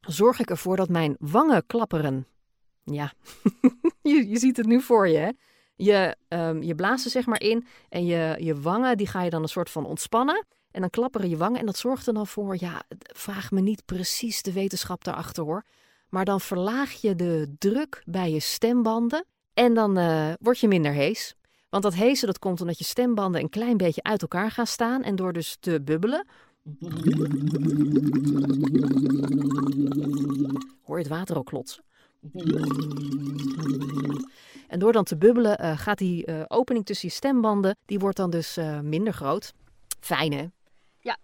[0.00, 2.26] zorg ik ervoor dat mijn wangen klapperen.
[2.92, 3.12] Ja,
[4.02, 5.30] je, je ziet het nu voor je, hè?
[5.76, 9.42] Je, um, je blaast zeg maar in en je, je wangen, die ga je dan
[9.42, 10.46] een soort van ontspannen.
[10.70, 13.84] En dan klapperen je wangen en dat zorgt er dan voor, ja, vraag me niet
[13.84, 15.64] precies de wetenschap daarachter hoor.
[16.08, 20.92] Maar dan verlaag je de druk bij je stembanden en dan uh, word je minder
[20.92, 21.34] hees.
[21.68, 25.02] Want dat hezen dat komt omdat je stembanden een klein beetje uit elkaar gaan staan
[25.02, 26.26] en door dus te bubbelen.
[30.82, 31.84] Hoor je het water ook klotsen?
[34.68, 38.16] En door dan te bubbelen uh, gaat die uh, opening tussen je stembanden, die wordt
[38.16, 39.52] dan dus minder groot.
[40.00, 40.46] Fijn hè?
[40.98, 41.16] Ja,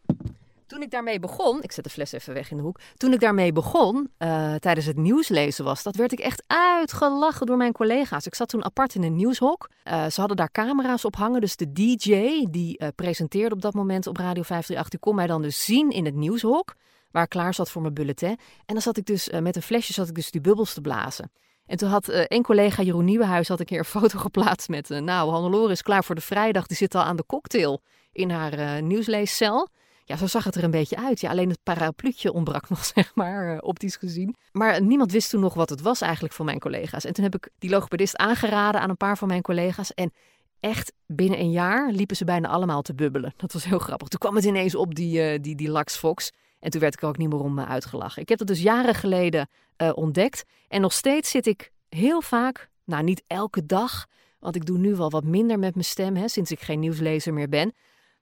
[0.66, 2.80] toen ik daarmee begon, ik zet de fles even weg in de hoek.
[2.96, 4.10] Toen ik daarmee begon,
[4.58, 8.26] tijdens het nieuwslezen was, dat werd ik echt uitgelachen door mijn collega's.
[8.26, 9.70] Ik zat toen apart in een nieuwshok.
[9.84, 14.16] Ze hadden daar camera's op hangen, dus de DJ die presenteerde op dat moment op
[14.16, 16.74] Radio 538, die kon mij dan dus zien in het nieuwshok,
[17.12, 18.38] waar klaar zat voor mijn bulletin.
[18.64, 21.30] En dan zat ik dus met een flesje zat ik dus die bubbels te blazen.
[21.66, 24.90] En toen had uh, een collega, Jeroen Nieuwenhuis, had een keer een foto geplaatst met...
[24.90, 26.66] Uh, nou, Hannelore is klaar voor de vrijdag.
[26.66, 29.68] Die zit al aan de cocktail in haar nieuwsleescel.
[30.04, 31.20] Ja, zo zag het er een beetje uit.
[31.20, 34.36] Ja, alleen het parapluutje ontbrak nog, zeg maar, optisch gezien.
[34.52, 37.04] Maar niemand wist toen nog wat het was eigenlijk van mijn collega's.
[37.04, 39.94] En toen heb ik die logopedist aangeraden aan een paar van mijn collega's.
[39.94, 40.12] En
[40.60, 43.34] echt binnen een jaar liepen ze bijna allemaal te bubbelen.
[43.36, 44.08] Dat was heel grappig.
[44.08, 46.30] Toen kwam het ineens op die, uh, die, die Lax Fox.
[46.62, 48.22] En toen werd ik er ook niet meer om uh, uitgelachen.
[48.22, 49.48] Ik heb dat dus jaren geleden
[49.94, 50.44] ontdekt.
[50.68, 54.06] En nog steeds zit ik heel vaak, nou niet elke dag...
[54.38, 57.32] want ik doe nu wel wat minder met mijn stem, hè, sinds ik geen nieuwslezer
[57.32, 57.72] meer ben...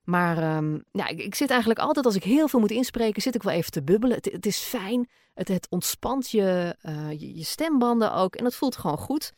[0.05, 3.43] Maar um, ja, ik, zit eigenlijk altijd, als ik heel veel moet inspreken, zit ik
[3.43, 4.17] wel even te bubbelen.
[4.21, 8.99] Het, is fijn, het, ontspant je, uh, je, je, stembanden ook en het voelt gewoon
[8.99, 9.33] goed.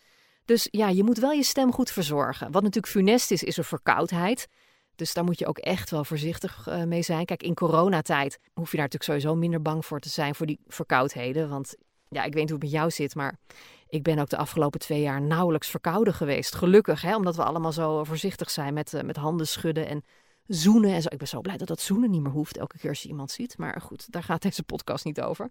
[0.44, 2.52] Dus ja, je moet wel je stem goed verzorgen.
[2.52, 4.48] Wat natuurlijk funest is, is een verkoudheid.
[4.96, 7.24] Dus daar moet je ook echt wel voorzichtig uh, mee zijn.
[7.24, 10.60] Kijk, in coronatijd hoef je daar natuurlijk sowieso minder bang voor te zijn voor die
[10.66, 11.48] verkoudheden.
[11.48, 11.74] Want
[12.08, 13.36] ja, ik weet niet hoe het met jou zit, maar
[13.88, 16.54] ik ben ook de afgelopen twee jaar nauwelijks verkouden geweest.
[16.54, 20.04] Gelukkig, hè, omdat we allemaal zo voorzichtig zijn met, uh, met handen schudden en
[20.46, 21.08] zoenen en zo.
[21.10, 23.30] Ik ben zo blij dat dat zoenen niet meer hoeft elke keer als je iemand
[23.30, 23.58] ziet.
[23.58, 25.50] Maar goed, daar gaat deze podcast niet over.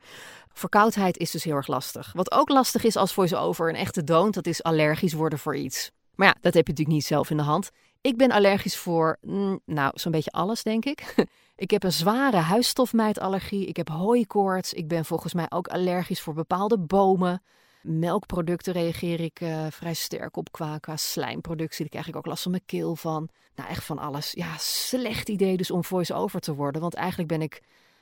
[0.53, 2.11] Verkoudheid is dus heel erg lastig.
[2.13, 5.91] Wat ook lastig is als voice-over een echte doont, dat is allergisch worden voor iets.
[6.15, 7.69] Maar ja, dat heb je natuurlijk niet zelf in de hand.
[8.01, 11.15] Ik ben allergisch voor, mm, nou, zo'n beetje alles, denk ik.
[11.55, 13.65] ik heb een zware huisstofmijtallergie.
[13.65, 14.73] Ik heb hooikoorts.
[14.73, 17.43] Ik ben volgens mij ook allergisch voor bepaalde bomen.
[17.81, 21.79] Melkproducten reageer ik uh, vrij sterk op qua, slijmproductie.
[21.79, 23.29] Daar krijg ik ook last van mijn keel van.
[23.55, 24.31] Nou, echt van alles.
[24.31, 26.81] Ja, slecht idee dus om voice-over te worden.
[26.81, 27.61] Want eigenlijk ben ik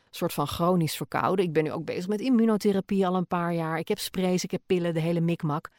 [0.09, 1.45] soort van chronisch verkouden.
[1.45, 3.79] Ik ben nu ook bezig met immunotherapie al een paar jaar.
[3.79, 5.69] Ik heb sprays, ik heb pillen, de hele mikmak.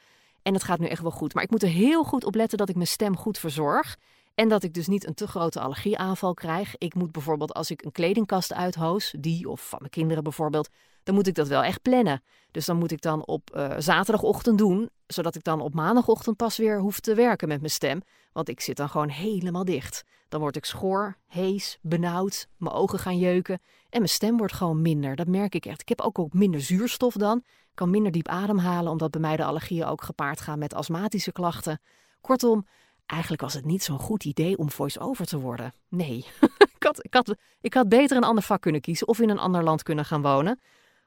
[0.42, 1.35] En het gaat nu echt wel goed.
[1.35, 3.96] Maar ik moet er heel goed op letten dat ik mijn stem goed verzorg.
[4.35, 6.74] En dat ik dus niet een te grote allergieaanval krijg.
[6.79, 10.68] Ik moet bijvoorbeeld als ik een kledingkast uithoos, die of van mijn kinderen bijvoorbeeld,
[11.03, 12.22] dan moet ik dat wel echt plannen.
[12.50, 16.57] Dus dan moet ik dan op uh, zaterdagochtend doen, zodat ik dan op maandagochtend pas
[16.57, 18.03] weer hoef te werken met mijn stem.
[18.33, 20.05] Want ik zit dan gewoon helemaal dicht.
[20.29, 24.83] Dan word ik schor, hees, benauwd, mijn ogen gaan jeuken en mijn stem wordt gewoon
[24.83, 25.16] minder.
[25.16, 25.81] Dat merk ik echt.
[25.81, 27.42] Ik heb ook, ook minder zuurstof dan.
[27.74, 31.80] Kan minder diep ademhalen, omdat bij mij de allergieën ook gepaard gaan met astmatische klachten.
[32.20, 32.66] Kortom,
[33.06, 35.72] eigenlijk was het niet zo'n goed idee om voice-over te worden.
[35.88, 36.26] Nee,
[36.76, 39.38] ik, had, ik, had, ik had beter een ander vak kunnen kiezen of in een
[39.38, 40.61] ander land kunnen gaan wonen.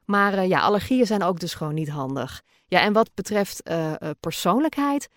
[0.06, 2.42] Maar uh, ja, allergieën zijn ook dus gewoon niet handig.
[2.68, 5.10] Ja, en wat betreft uh, uh, persoonlijkheid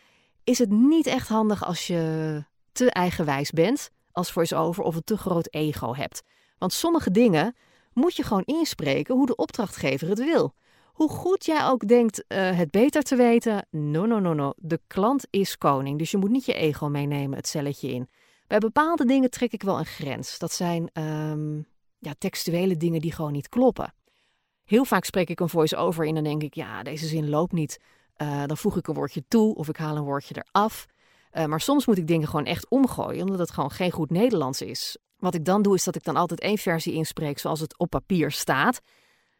[0.44, 5.16] is het niet echt handig als je te eigenwijs bent als voice-over of een te
[5.16, 6.22] groot ego hebt.
[6.58, 7.56] Want sommige dingen
[7.92, 10.54] moet je gewoon inspreken hoe de opdrachtgever het wil.
[10.96, 14.52] Hoe goed jij ook denkt het beter te weten, no, no, no, no.
[14.56, 18.08] De klant is koning, dus je moet niet je ego meenemen het celletje in.
[18.46, 20.38] Bij bepaalde dingen trek ik wel een grens.
[20.38, 21.56] Dat zijn ehm,
[21.98, 23.94] ja, textuele dingen die gewoon niet kloppen.
[24.64, 27.80] Heel vaak spreek ik een voice-over in en denk ik, ja, deze zin loopt niet.
[28.22, 30.86] Uh, dan voeg ik een woordje toe of ik haal een woordje eraf.
[31.32, 34.62] Uh, maar soms moet ik dingen gewoon echt omgooien, omdat het gewoon geen goed Nederlands
[34.62, 34.98] is.
[35.16, 37.90] Wat ik dan doe, is dat ik dan altijd één versie inspreek zoals het op
[37.90, 38.80] papier staat.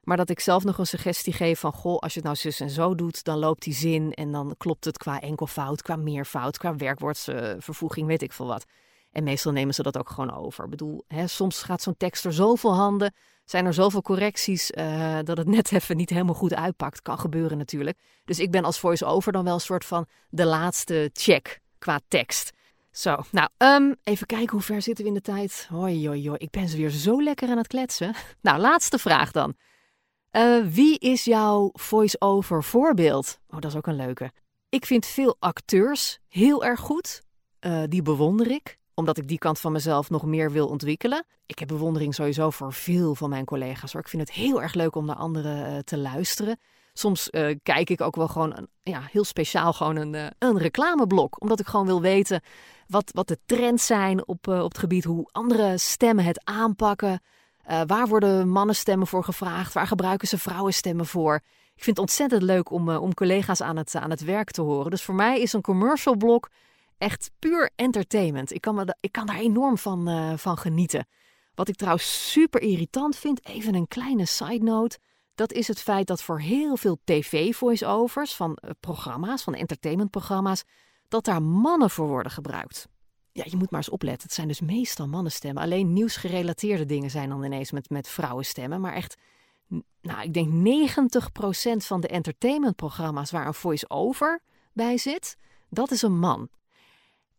[0.07, 2.61] Maar dat ik zelf nog een suggestie geef van, goh, als je het nou zus
[2.61, 6.59] en zo doet, dan loopt die zin en dan klopt het qua enkelvoud, qua meervoud,
[6.59, 8.65] qua werkwoordsvervoeging, weet ik veel wat.
[9.13, 10.65] En meestal nemen ze dat ook gewoon over.
[10.65, 13.15] Ik bedoel, hè, soms gaat zo'n tekst er zoveel handen,
[13.45, 17.03] zijn er zoveel correcties, uh, dat het net even niet helemaal goed uitpakt.
[17.03, 17.99] Kan gebeuren natuurlijk.
[18.25, 22.51] Dus ik ben als voice-over dan wel een soort van de laatste check qua tekst.
[22.91, 25.67] Zo, nou, um, even kijken hoe ver zitten we in de tijd.
[25.71, 28.15] Hoi, hoi, hoi, ik ben ze weer zo lekker aan het kletsen.
[28.43, 29.55] Nou, laatste vraag dan.
[30.37, 33.39] Uh, wie is jouw voice-over voorbeeld?
[33.49, 34.33] Oh, dat is ook een leuke.
[34.69, 37.23] Ik vind veel acteurs heel erg goed.
[37.61, 41.25] Uh, die bewonder ik omdat ik die kant van mezelf nog meer wil ontwikkelen.
[41.47, 43.95] Ik heb bewondering sowieso voor veel van mijn collega's.
[43.95, 46.59] Ik vind het heel erg leuk om naar anderen uh, te luisteren.
[46.93, 47.31] Soms
[47.63, 51.41] kijk ik ook wel gewoon een, ja, heel speciaal gewoon een, een reclameblok.
[51.41, 52.41] Omdat ik gewoon wil weten
[52.87, 55.05] wat, wat de trends zijn op, op het gebied.
[55.05, 57.21] Hoe andere stemmen het aanpakken.
[57.87, 59.73] Waar worden mannenstemmen voor gevraagd?
[59.73, 61.35] Waar gebruiken ze vrouwenstemmen voor?
[61.75, 64.91] Ik vind het ontzettend leuk om, om collega's aan het, aan het werk te horen.
[64.91, 66.49] Dus voor mij is een commercial blok
[66.99, 68.53] Echt puur entertainment.
[68.53, 71.07] Ik kan, ik kan daar enorm van, uh, van genieten.
[71.55, 74.99] Wat ik trouwens super irritant vind, even een kleine side note.
[75.35, 80.65] Dat is het feit dat voor heel veel tv-voice-overs van programma's, van entertainmentprogramma's,
[81.09, 82.89] dat daar mannen voor worden gebruikt.
[83.37, 84.23] Ja, je moet maar eens opletten.
[84.23, 85.63] Het zijn dus meestal mannenstemmen.
[85.63, 88.81] Alleen nieuwsgerelateerde dingen zijn dan ineens met, met vrouwenstemmen.
[88.81, 89.17] Maar echt,
[90.01, 95.37] nou, ik denk 90% van de entertainmentprogramma's waar een voice-over bij zit,
[95.71, 96.49] dat is een man.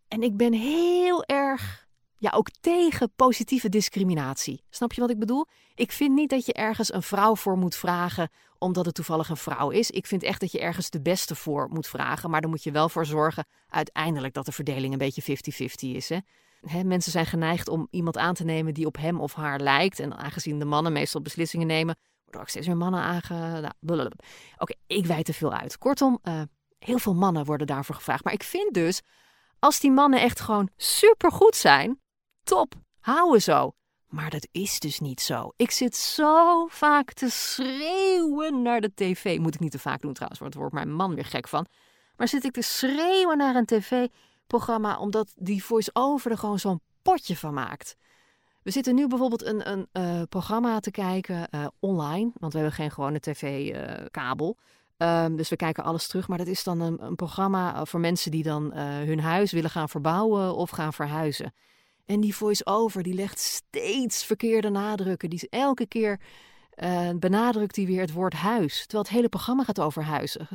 [0.07, 1.87] En ik ben heel erg
[2.17, 4.63] ja, ook tegen positieve discriminatie.
[4.69, 5.45] Snap je wat ik bedoel?
[5.75, 9.38] Ik vind niet dat je ergens een vrouw voor moet vragen omdat het toevallig een
[9.38, 9.91] vrouw is.
[9.91, 12.30] Ik vind echt dat je ergens de beste voor moet vragen.
[12.30, 16.10] Maar dan moet je wel voor zorgen uiteindelijk dat de verdeling een beetje 50-50 is.
[16.10, 16.17] Hè?
[16.62, 19.99] Hè, mensen zijn geneigd om iemand aan te nemen die op hem of haar lijkt.
[19.99, 23.71] En aangezien de mannen meestal beslissingen nemen, worden ook steeds meer mannen aange...
[23.82, 24.10] Nou,
[24.58, 25.77] Oké, ik wijd te veel uit.
[25.77, 26.41] Kortom, uh,
[26.80, 28.23] heel veel mannen worden daarvoor gevraagd.
[28.23, 29.01] Maar ik vind dus
[29.60, 31.99] als die mannen echt gewoon supergoed zijn,
[32.47, 33.71] top, houden zo.
[34.07, 35.51] Maar dat is dus niet zo.
[35.55, 39.38] Ik zit zo vaak te schreeuwen naar de tv.
[39.39, 41.65] Moet ik niet te vaak doen trouwens, want daar wordt mijn man weer gek van.
[42.15, 47.36] Maar zit ik te schreeuwen naar een tv-programma omdat die voice-over er gewoon zo'n potje
[47.36, 47.95] van maakt.
[48.63, 52.77] We zitten nu bijvoorbeeld een, een uh, programma te kijken uh, online, want we hebben
[52.77, 54.57] geen gewone tv-kabel.
[54.97, 56.27] Um, dus we kijken alles terug.
[56.27, 59.69] Maar dat is dan een, een programma eh, voor mensen die dan hun huis willen
[59.69, 61.53] gaan verbouwen of gaan verhuizen.
[62.07, 65.29] En die voice-over die legt steeds verkeerde nadrukken.
[65.29, 66.19] Die is elke keer
[66.75, 68.79] uh, benadrukt hij weer het woord huis.
[68.79, 70.47] Terwijl het hele programma gaat over huizen.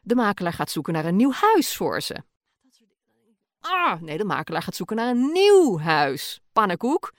[0.00, 2.22] De makelaar gaat zoeken naar een nieuw huis voor ze.
[3.60, 6.40] Ah, nee, de makelaar gaat zoeken naar een nieuw huis.
[6.52, 7.12] Pannenkoek.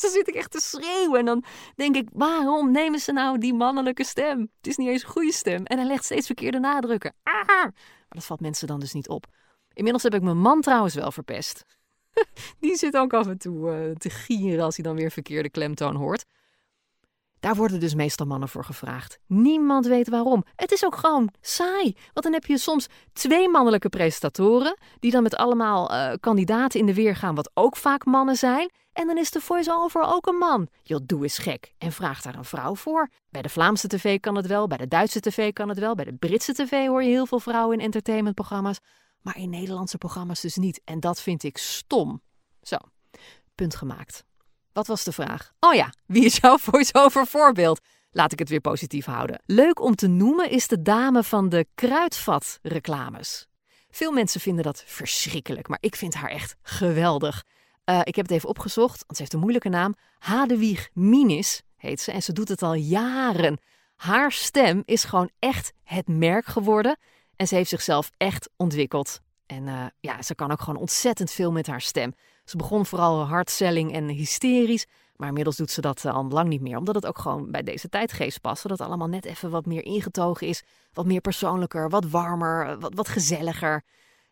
[0.00, 1.18] Zo zit ik echt te schreeuwen.
[1.18, 4.40] En dan denk ik, waarom nemen ze nou die mannelijke stem?
[4.56, 5.64] Het is niet eens een goede stem.
[5.64, 7.14] En hij legt steeds verkeerde nadrukken.
[7.22, 7.46] Ah!
[7.46, 7.72] Maar
[8.08, 9.26] dat valt mensen dan dus niet op.
[9.72, 11.64] Inmiddels heb ik mijn man trouwens wel verpest.
[12.60, 15.94] Die zit ook af en toe uh, te gieren als hij dan weer verkeerde klemtoon
[15.94, 16.24] hoort.
[17.40, 19.18] Daar worden dus meestal mannen voor gevraagd.
[19.26, 20.44] Niemand weet waarom.
[20.56, 21.96] Het is ook gewoon saai.
[22.12, 26.86] Want dan heb je soms twee mannelijke presentatoren, die dan met allemaal uh, kandidaten in
[26.86, 28.70] de weer gaan, wat ook vaak mannen zijn.
[28.92, 30.68] En dan is de voice-over ook een man.
[30.82, 31.74] Joh, doe eens gek.
[31.78, 33.08] En vraag daar een vrouw voor.
[33.30, 36.04] Bij de Vlaamse tv kan het wel, bij de Duitse tv kan het wel, bij
[36.04, 38.78] de Britse tv hoor je heel veel vrouwen in entertainmentprogramma's.
[39.28, 40.80] Maar in Nederlandse programma's dus niet.
[40.84, 42.22] En dat vind ik stom.
[42.62, 42.76] Zo,
[43.54, 44.24] punt gemaakt.
[44.72, 45.52] Wat was de vraag?
[45.60, 47.80] Oh ja, wie is jouw voice-over voorbeeld?
[48.10, 49.42] Laat ik het weer positief houden.
[49.46, 53.46] Leuk om te noemen is de dame van de kruidvatreclames.
[53.90, 57.44] Veel mensen vinden dat verschrikkelijk, maar ik vind haar echt geweldig.
[57.84, 59.94] Uh, ik heb het even opgezocht, want ze heeft een moeilijke naam.
[60.18, 63.58] Hadewig Minis heet ze en ze doet het al jaren.
[63.96, 66.98] Haar stem is gewoon echt het merk geworden
[67.38, 69.20] en ze heeft zichzelf echt ontwikkeld.
[69.46, 72.14] En uh, ja, ze kan ook gewoon ontzettend veel met haar stem.
[72.44, 74.86] Ze begon vooral hardselling en hysterisch.
[75.16, 76.76] Maar inmiddels doet ze dat eh, al lang niet meer.
[76.76, 78.62] Omdat het ook gewoon bij deze tijdgeest past.
[78.62, 80.62] Zodat het allemaal net even wat meer ingetogen is.
[80.92, 83.82] Wat meer persoonlijker, wat warmer, eh, wat, wat gezelliger.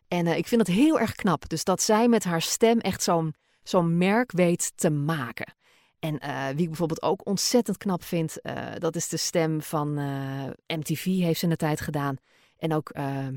[0.07, 1.49] En ik vind het heel erg knap.
[1.49, 3.33] Dus dat zij met haar stem echt zo'n
[3.63, 5.53] zo'n merk weet te maken.
[5.99, 6.19] En
[6.55, 8.37] wie ik bijvoorbeeld ook ontzettend knap vind,
[8.77, 9.93] dat is de stem van
[10.67, 12.17] MTV, heeft ze in de tijd gedaan.
[12.57, 12.91] En ook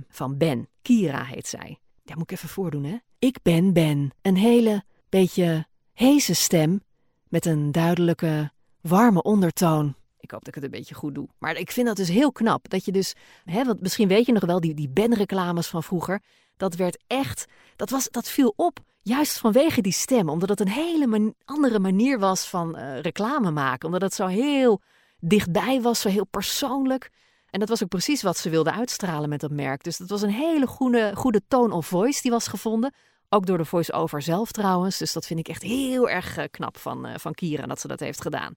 [0.09, 0.69] van Ben.
[0.83, 1.79] Kira heet zij.
[2.03, 2.97] Ja, moet ik even voordoen, hè?
[3.19, 6.83] Ik ben Ben, een hele beetje heze stem
[7.29, 9.95] met een duidelijke, warme ondertoon.
[10.21, 11.29] Ik hoop dat ik het een beetje goed doe.
[11.39, 12.69] Maar ik vind dat dus heel knap.
[12.69, 13.15] Dat je dus,
[13.45, 16.23] hè, want misschien weet je nog wel, die, die bandreclames van vroeger.
[16.57, 17.45] Dat werd echt,
[17.77, 18.79] dat, was, dat viel op.
[19.03, 20.29] Juist vanwege die stem.
[20.29, 23.87] Omdat het een hele andere manier was van uh, reclame maken.
[23.87, 24.81] Omdat het zo heel
[25.19, 27.11] dichtbij was, zo heel persoonlijk.
[27.51, 29.83] En dat was ook precies wat ze wilden uitstralen met dat merk.
[29.83, 32.95] Dus dat was een hele goede, goede tone of voice die was gevonden.
[33.29, 34.99] Ook door de voice-over zelf trouwens.
[34.99, 37.89] Dus dat vind ik echt heel erg uh, knap van, uh, van Kira dat ze
[37.89, 38.55] dat heeft gedaan.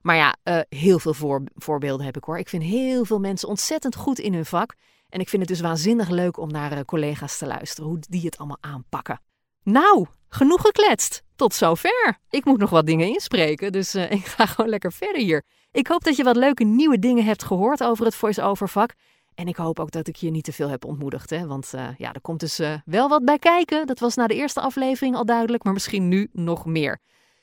[0.00, 2.38] Maar ja, uh, heel veel voor, voorbeelden heb ik hoor.
[2.38, 4.74] Ik vind heel veel mensen ontzettend goed in hun vak.
[5.08, 8.38] En ik vind het dus waanzinnig leuk om naar collega's te luisteren, hoe die het
[8.38, 9.20] allemaal aanpakken.
[9.62, 11.22] Nou, genoeg gekletst.
[11.36, 12.18] Tot zover.
[12.30, 15.44] Ik moet nog wat dingen inspreken, dus ik ga gewoon lekker verder hier.
[15.72, 18.94] Ik hoop dat je wat leuke nieuwe dingen hebt gehoord over het voice-over vak.
[19.34, 21.30] En ik hoop ook dat ik je niet te veel heb ontmoedigd.
[21.30, 21.46] Hè?
[21.46, 23.86] Want uh, ja, er komt dus uh, wel wat bij kijken.
[23.86, 26.98] Dat was na de eerste aflevering al duidelijk, maar misschien nu nog meer.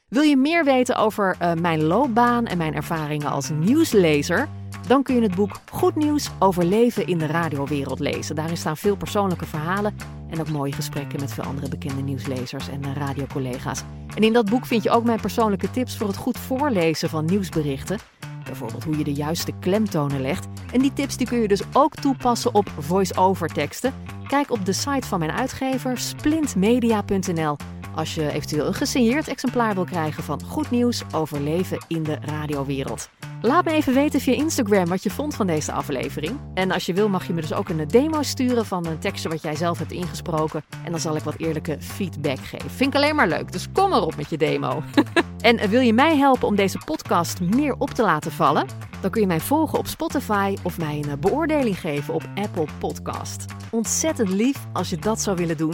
[0.08, 4.50] Wil je meer weten over uh, mijn loopbaan en mijn ervaringen als nieuwslezer?
[4.88, 8.36] Dan kun je het boek Goed Nieuws over leven in de radiowereld lezen.
[8.36, 9.96] Daarin staan veel persoonlijke verhalen
[10.30, 13.84] en ook mooie gesprekken met veel andere bekende nieuwslezers en radiocollega's.
[14.16, 17.26] En in dat boek vind je ook mijn persoonlijke tips voor het goed voorlezen van
[17.26, 18.00] nieuwsberichten.
[18.46, 20.48] Bijvoorbeeld hoe je de juiste klemtonen legt.
[20.74, 23.94] En die tips die kun je dus ook toepassen op voice-over teksten.
[24.28, 27.56] Kijk op de site van mijn uitgever splintmedia.nl
[27.96, 32.18] als je eventueel een gesigneerd exemplaar wil krijgen van goed nieuws over leven in de
[32.22, 33.10] radiowereld.
[33.46, 36.40] Laat me even weten via Instagram wat je vond van deze aflevering.
[36.54, 39.30] En als je wil mag je me dus ook een demo sturen van een tekstje
[39.30, 40.64] wat jij zelf hebt ingesproken.
[40.84, 42.70] En dan zal ik wat eerlijke feedback geven.
[42.70, 44.84] Vind ik alleen maar leuk, dus kom erop met je demo.
[45.42, 48.68] en wil je mij helpen om deze podcast meer op te laten vallen?
[49.02, 53.46] Dan kun je mij volgen op Spotify of mij een beoordeling geven op Apple Podcast.
[53.72, 55.74] Ontzettend lief als je dat zou willen doen.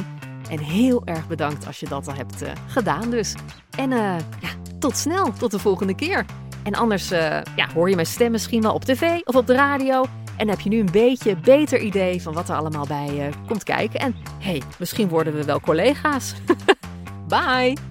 [0.50, 3.36] En heel erg bedankt als je dat al hebt uh, gedaan dus.
[3.78, 4.50] En uh, ja,
[4.80, 6.26] tot snel, tot de volgende keer.
[6.64, 7.20] En anders uh,
[7.56, 10.06] ja, hoor je mijn stem misschien wel op tv of op de radio.
[10.38, 14.00] En heb je nu een beetje beter idee van wat er allemaal bij komt kijken.
[14.00, 16.34] En hey, misschien worden we wel collega's.
[17.28, 17.91] Bye!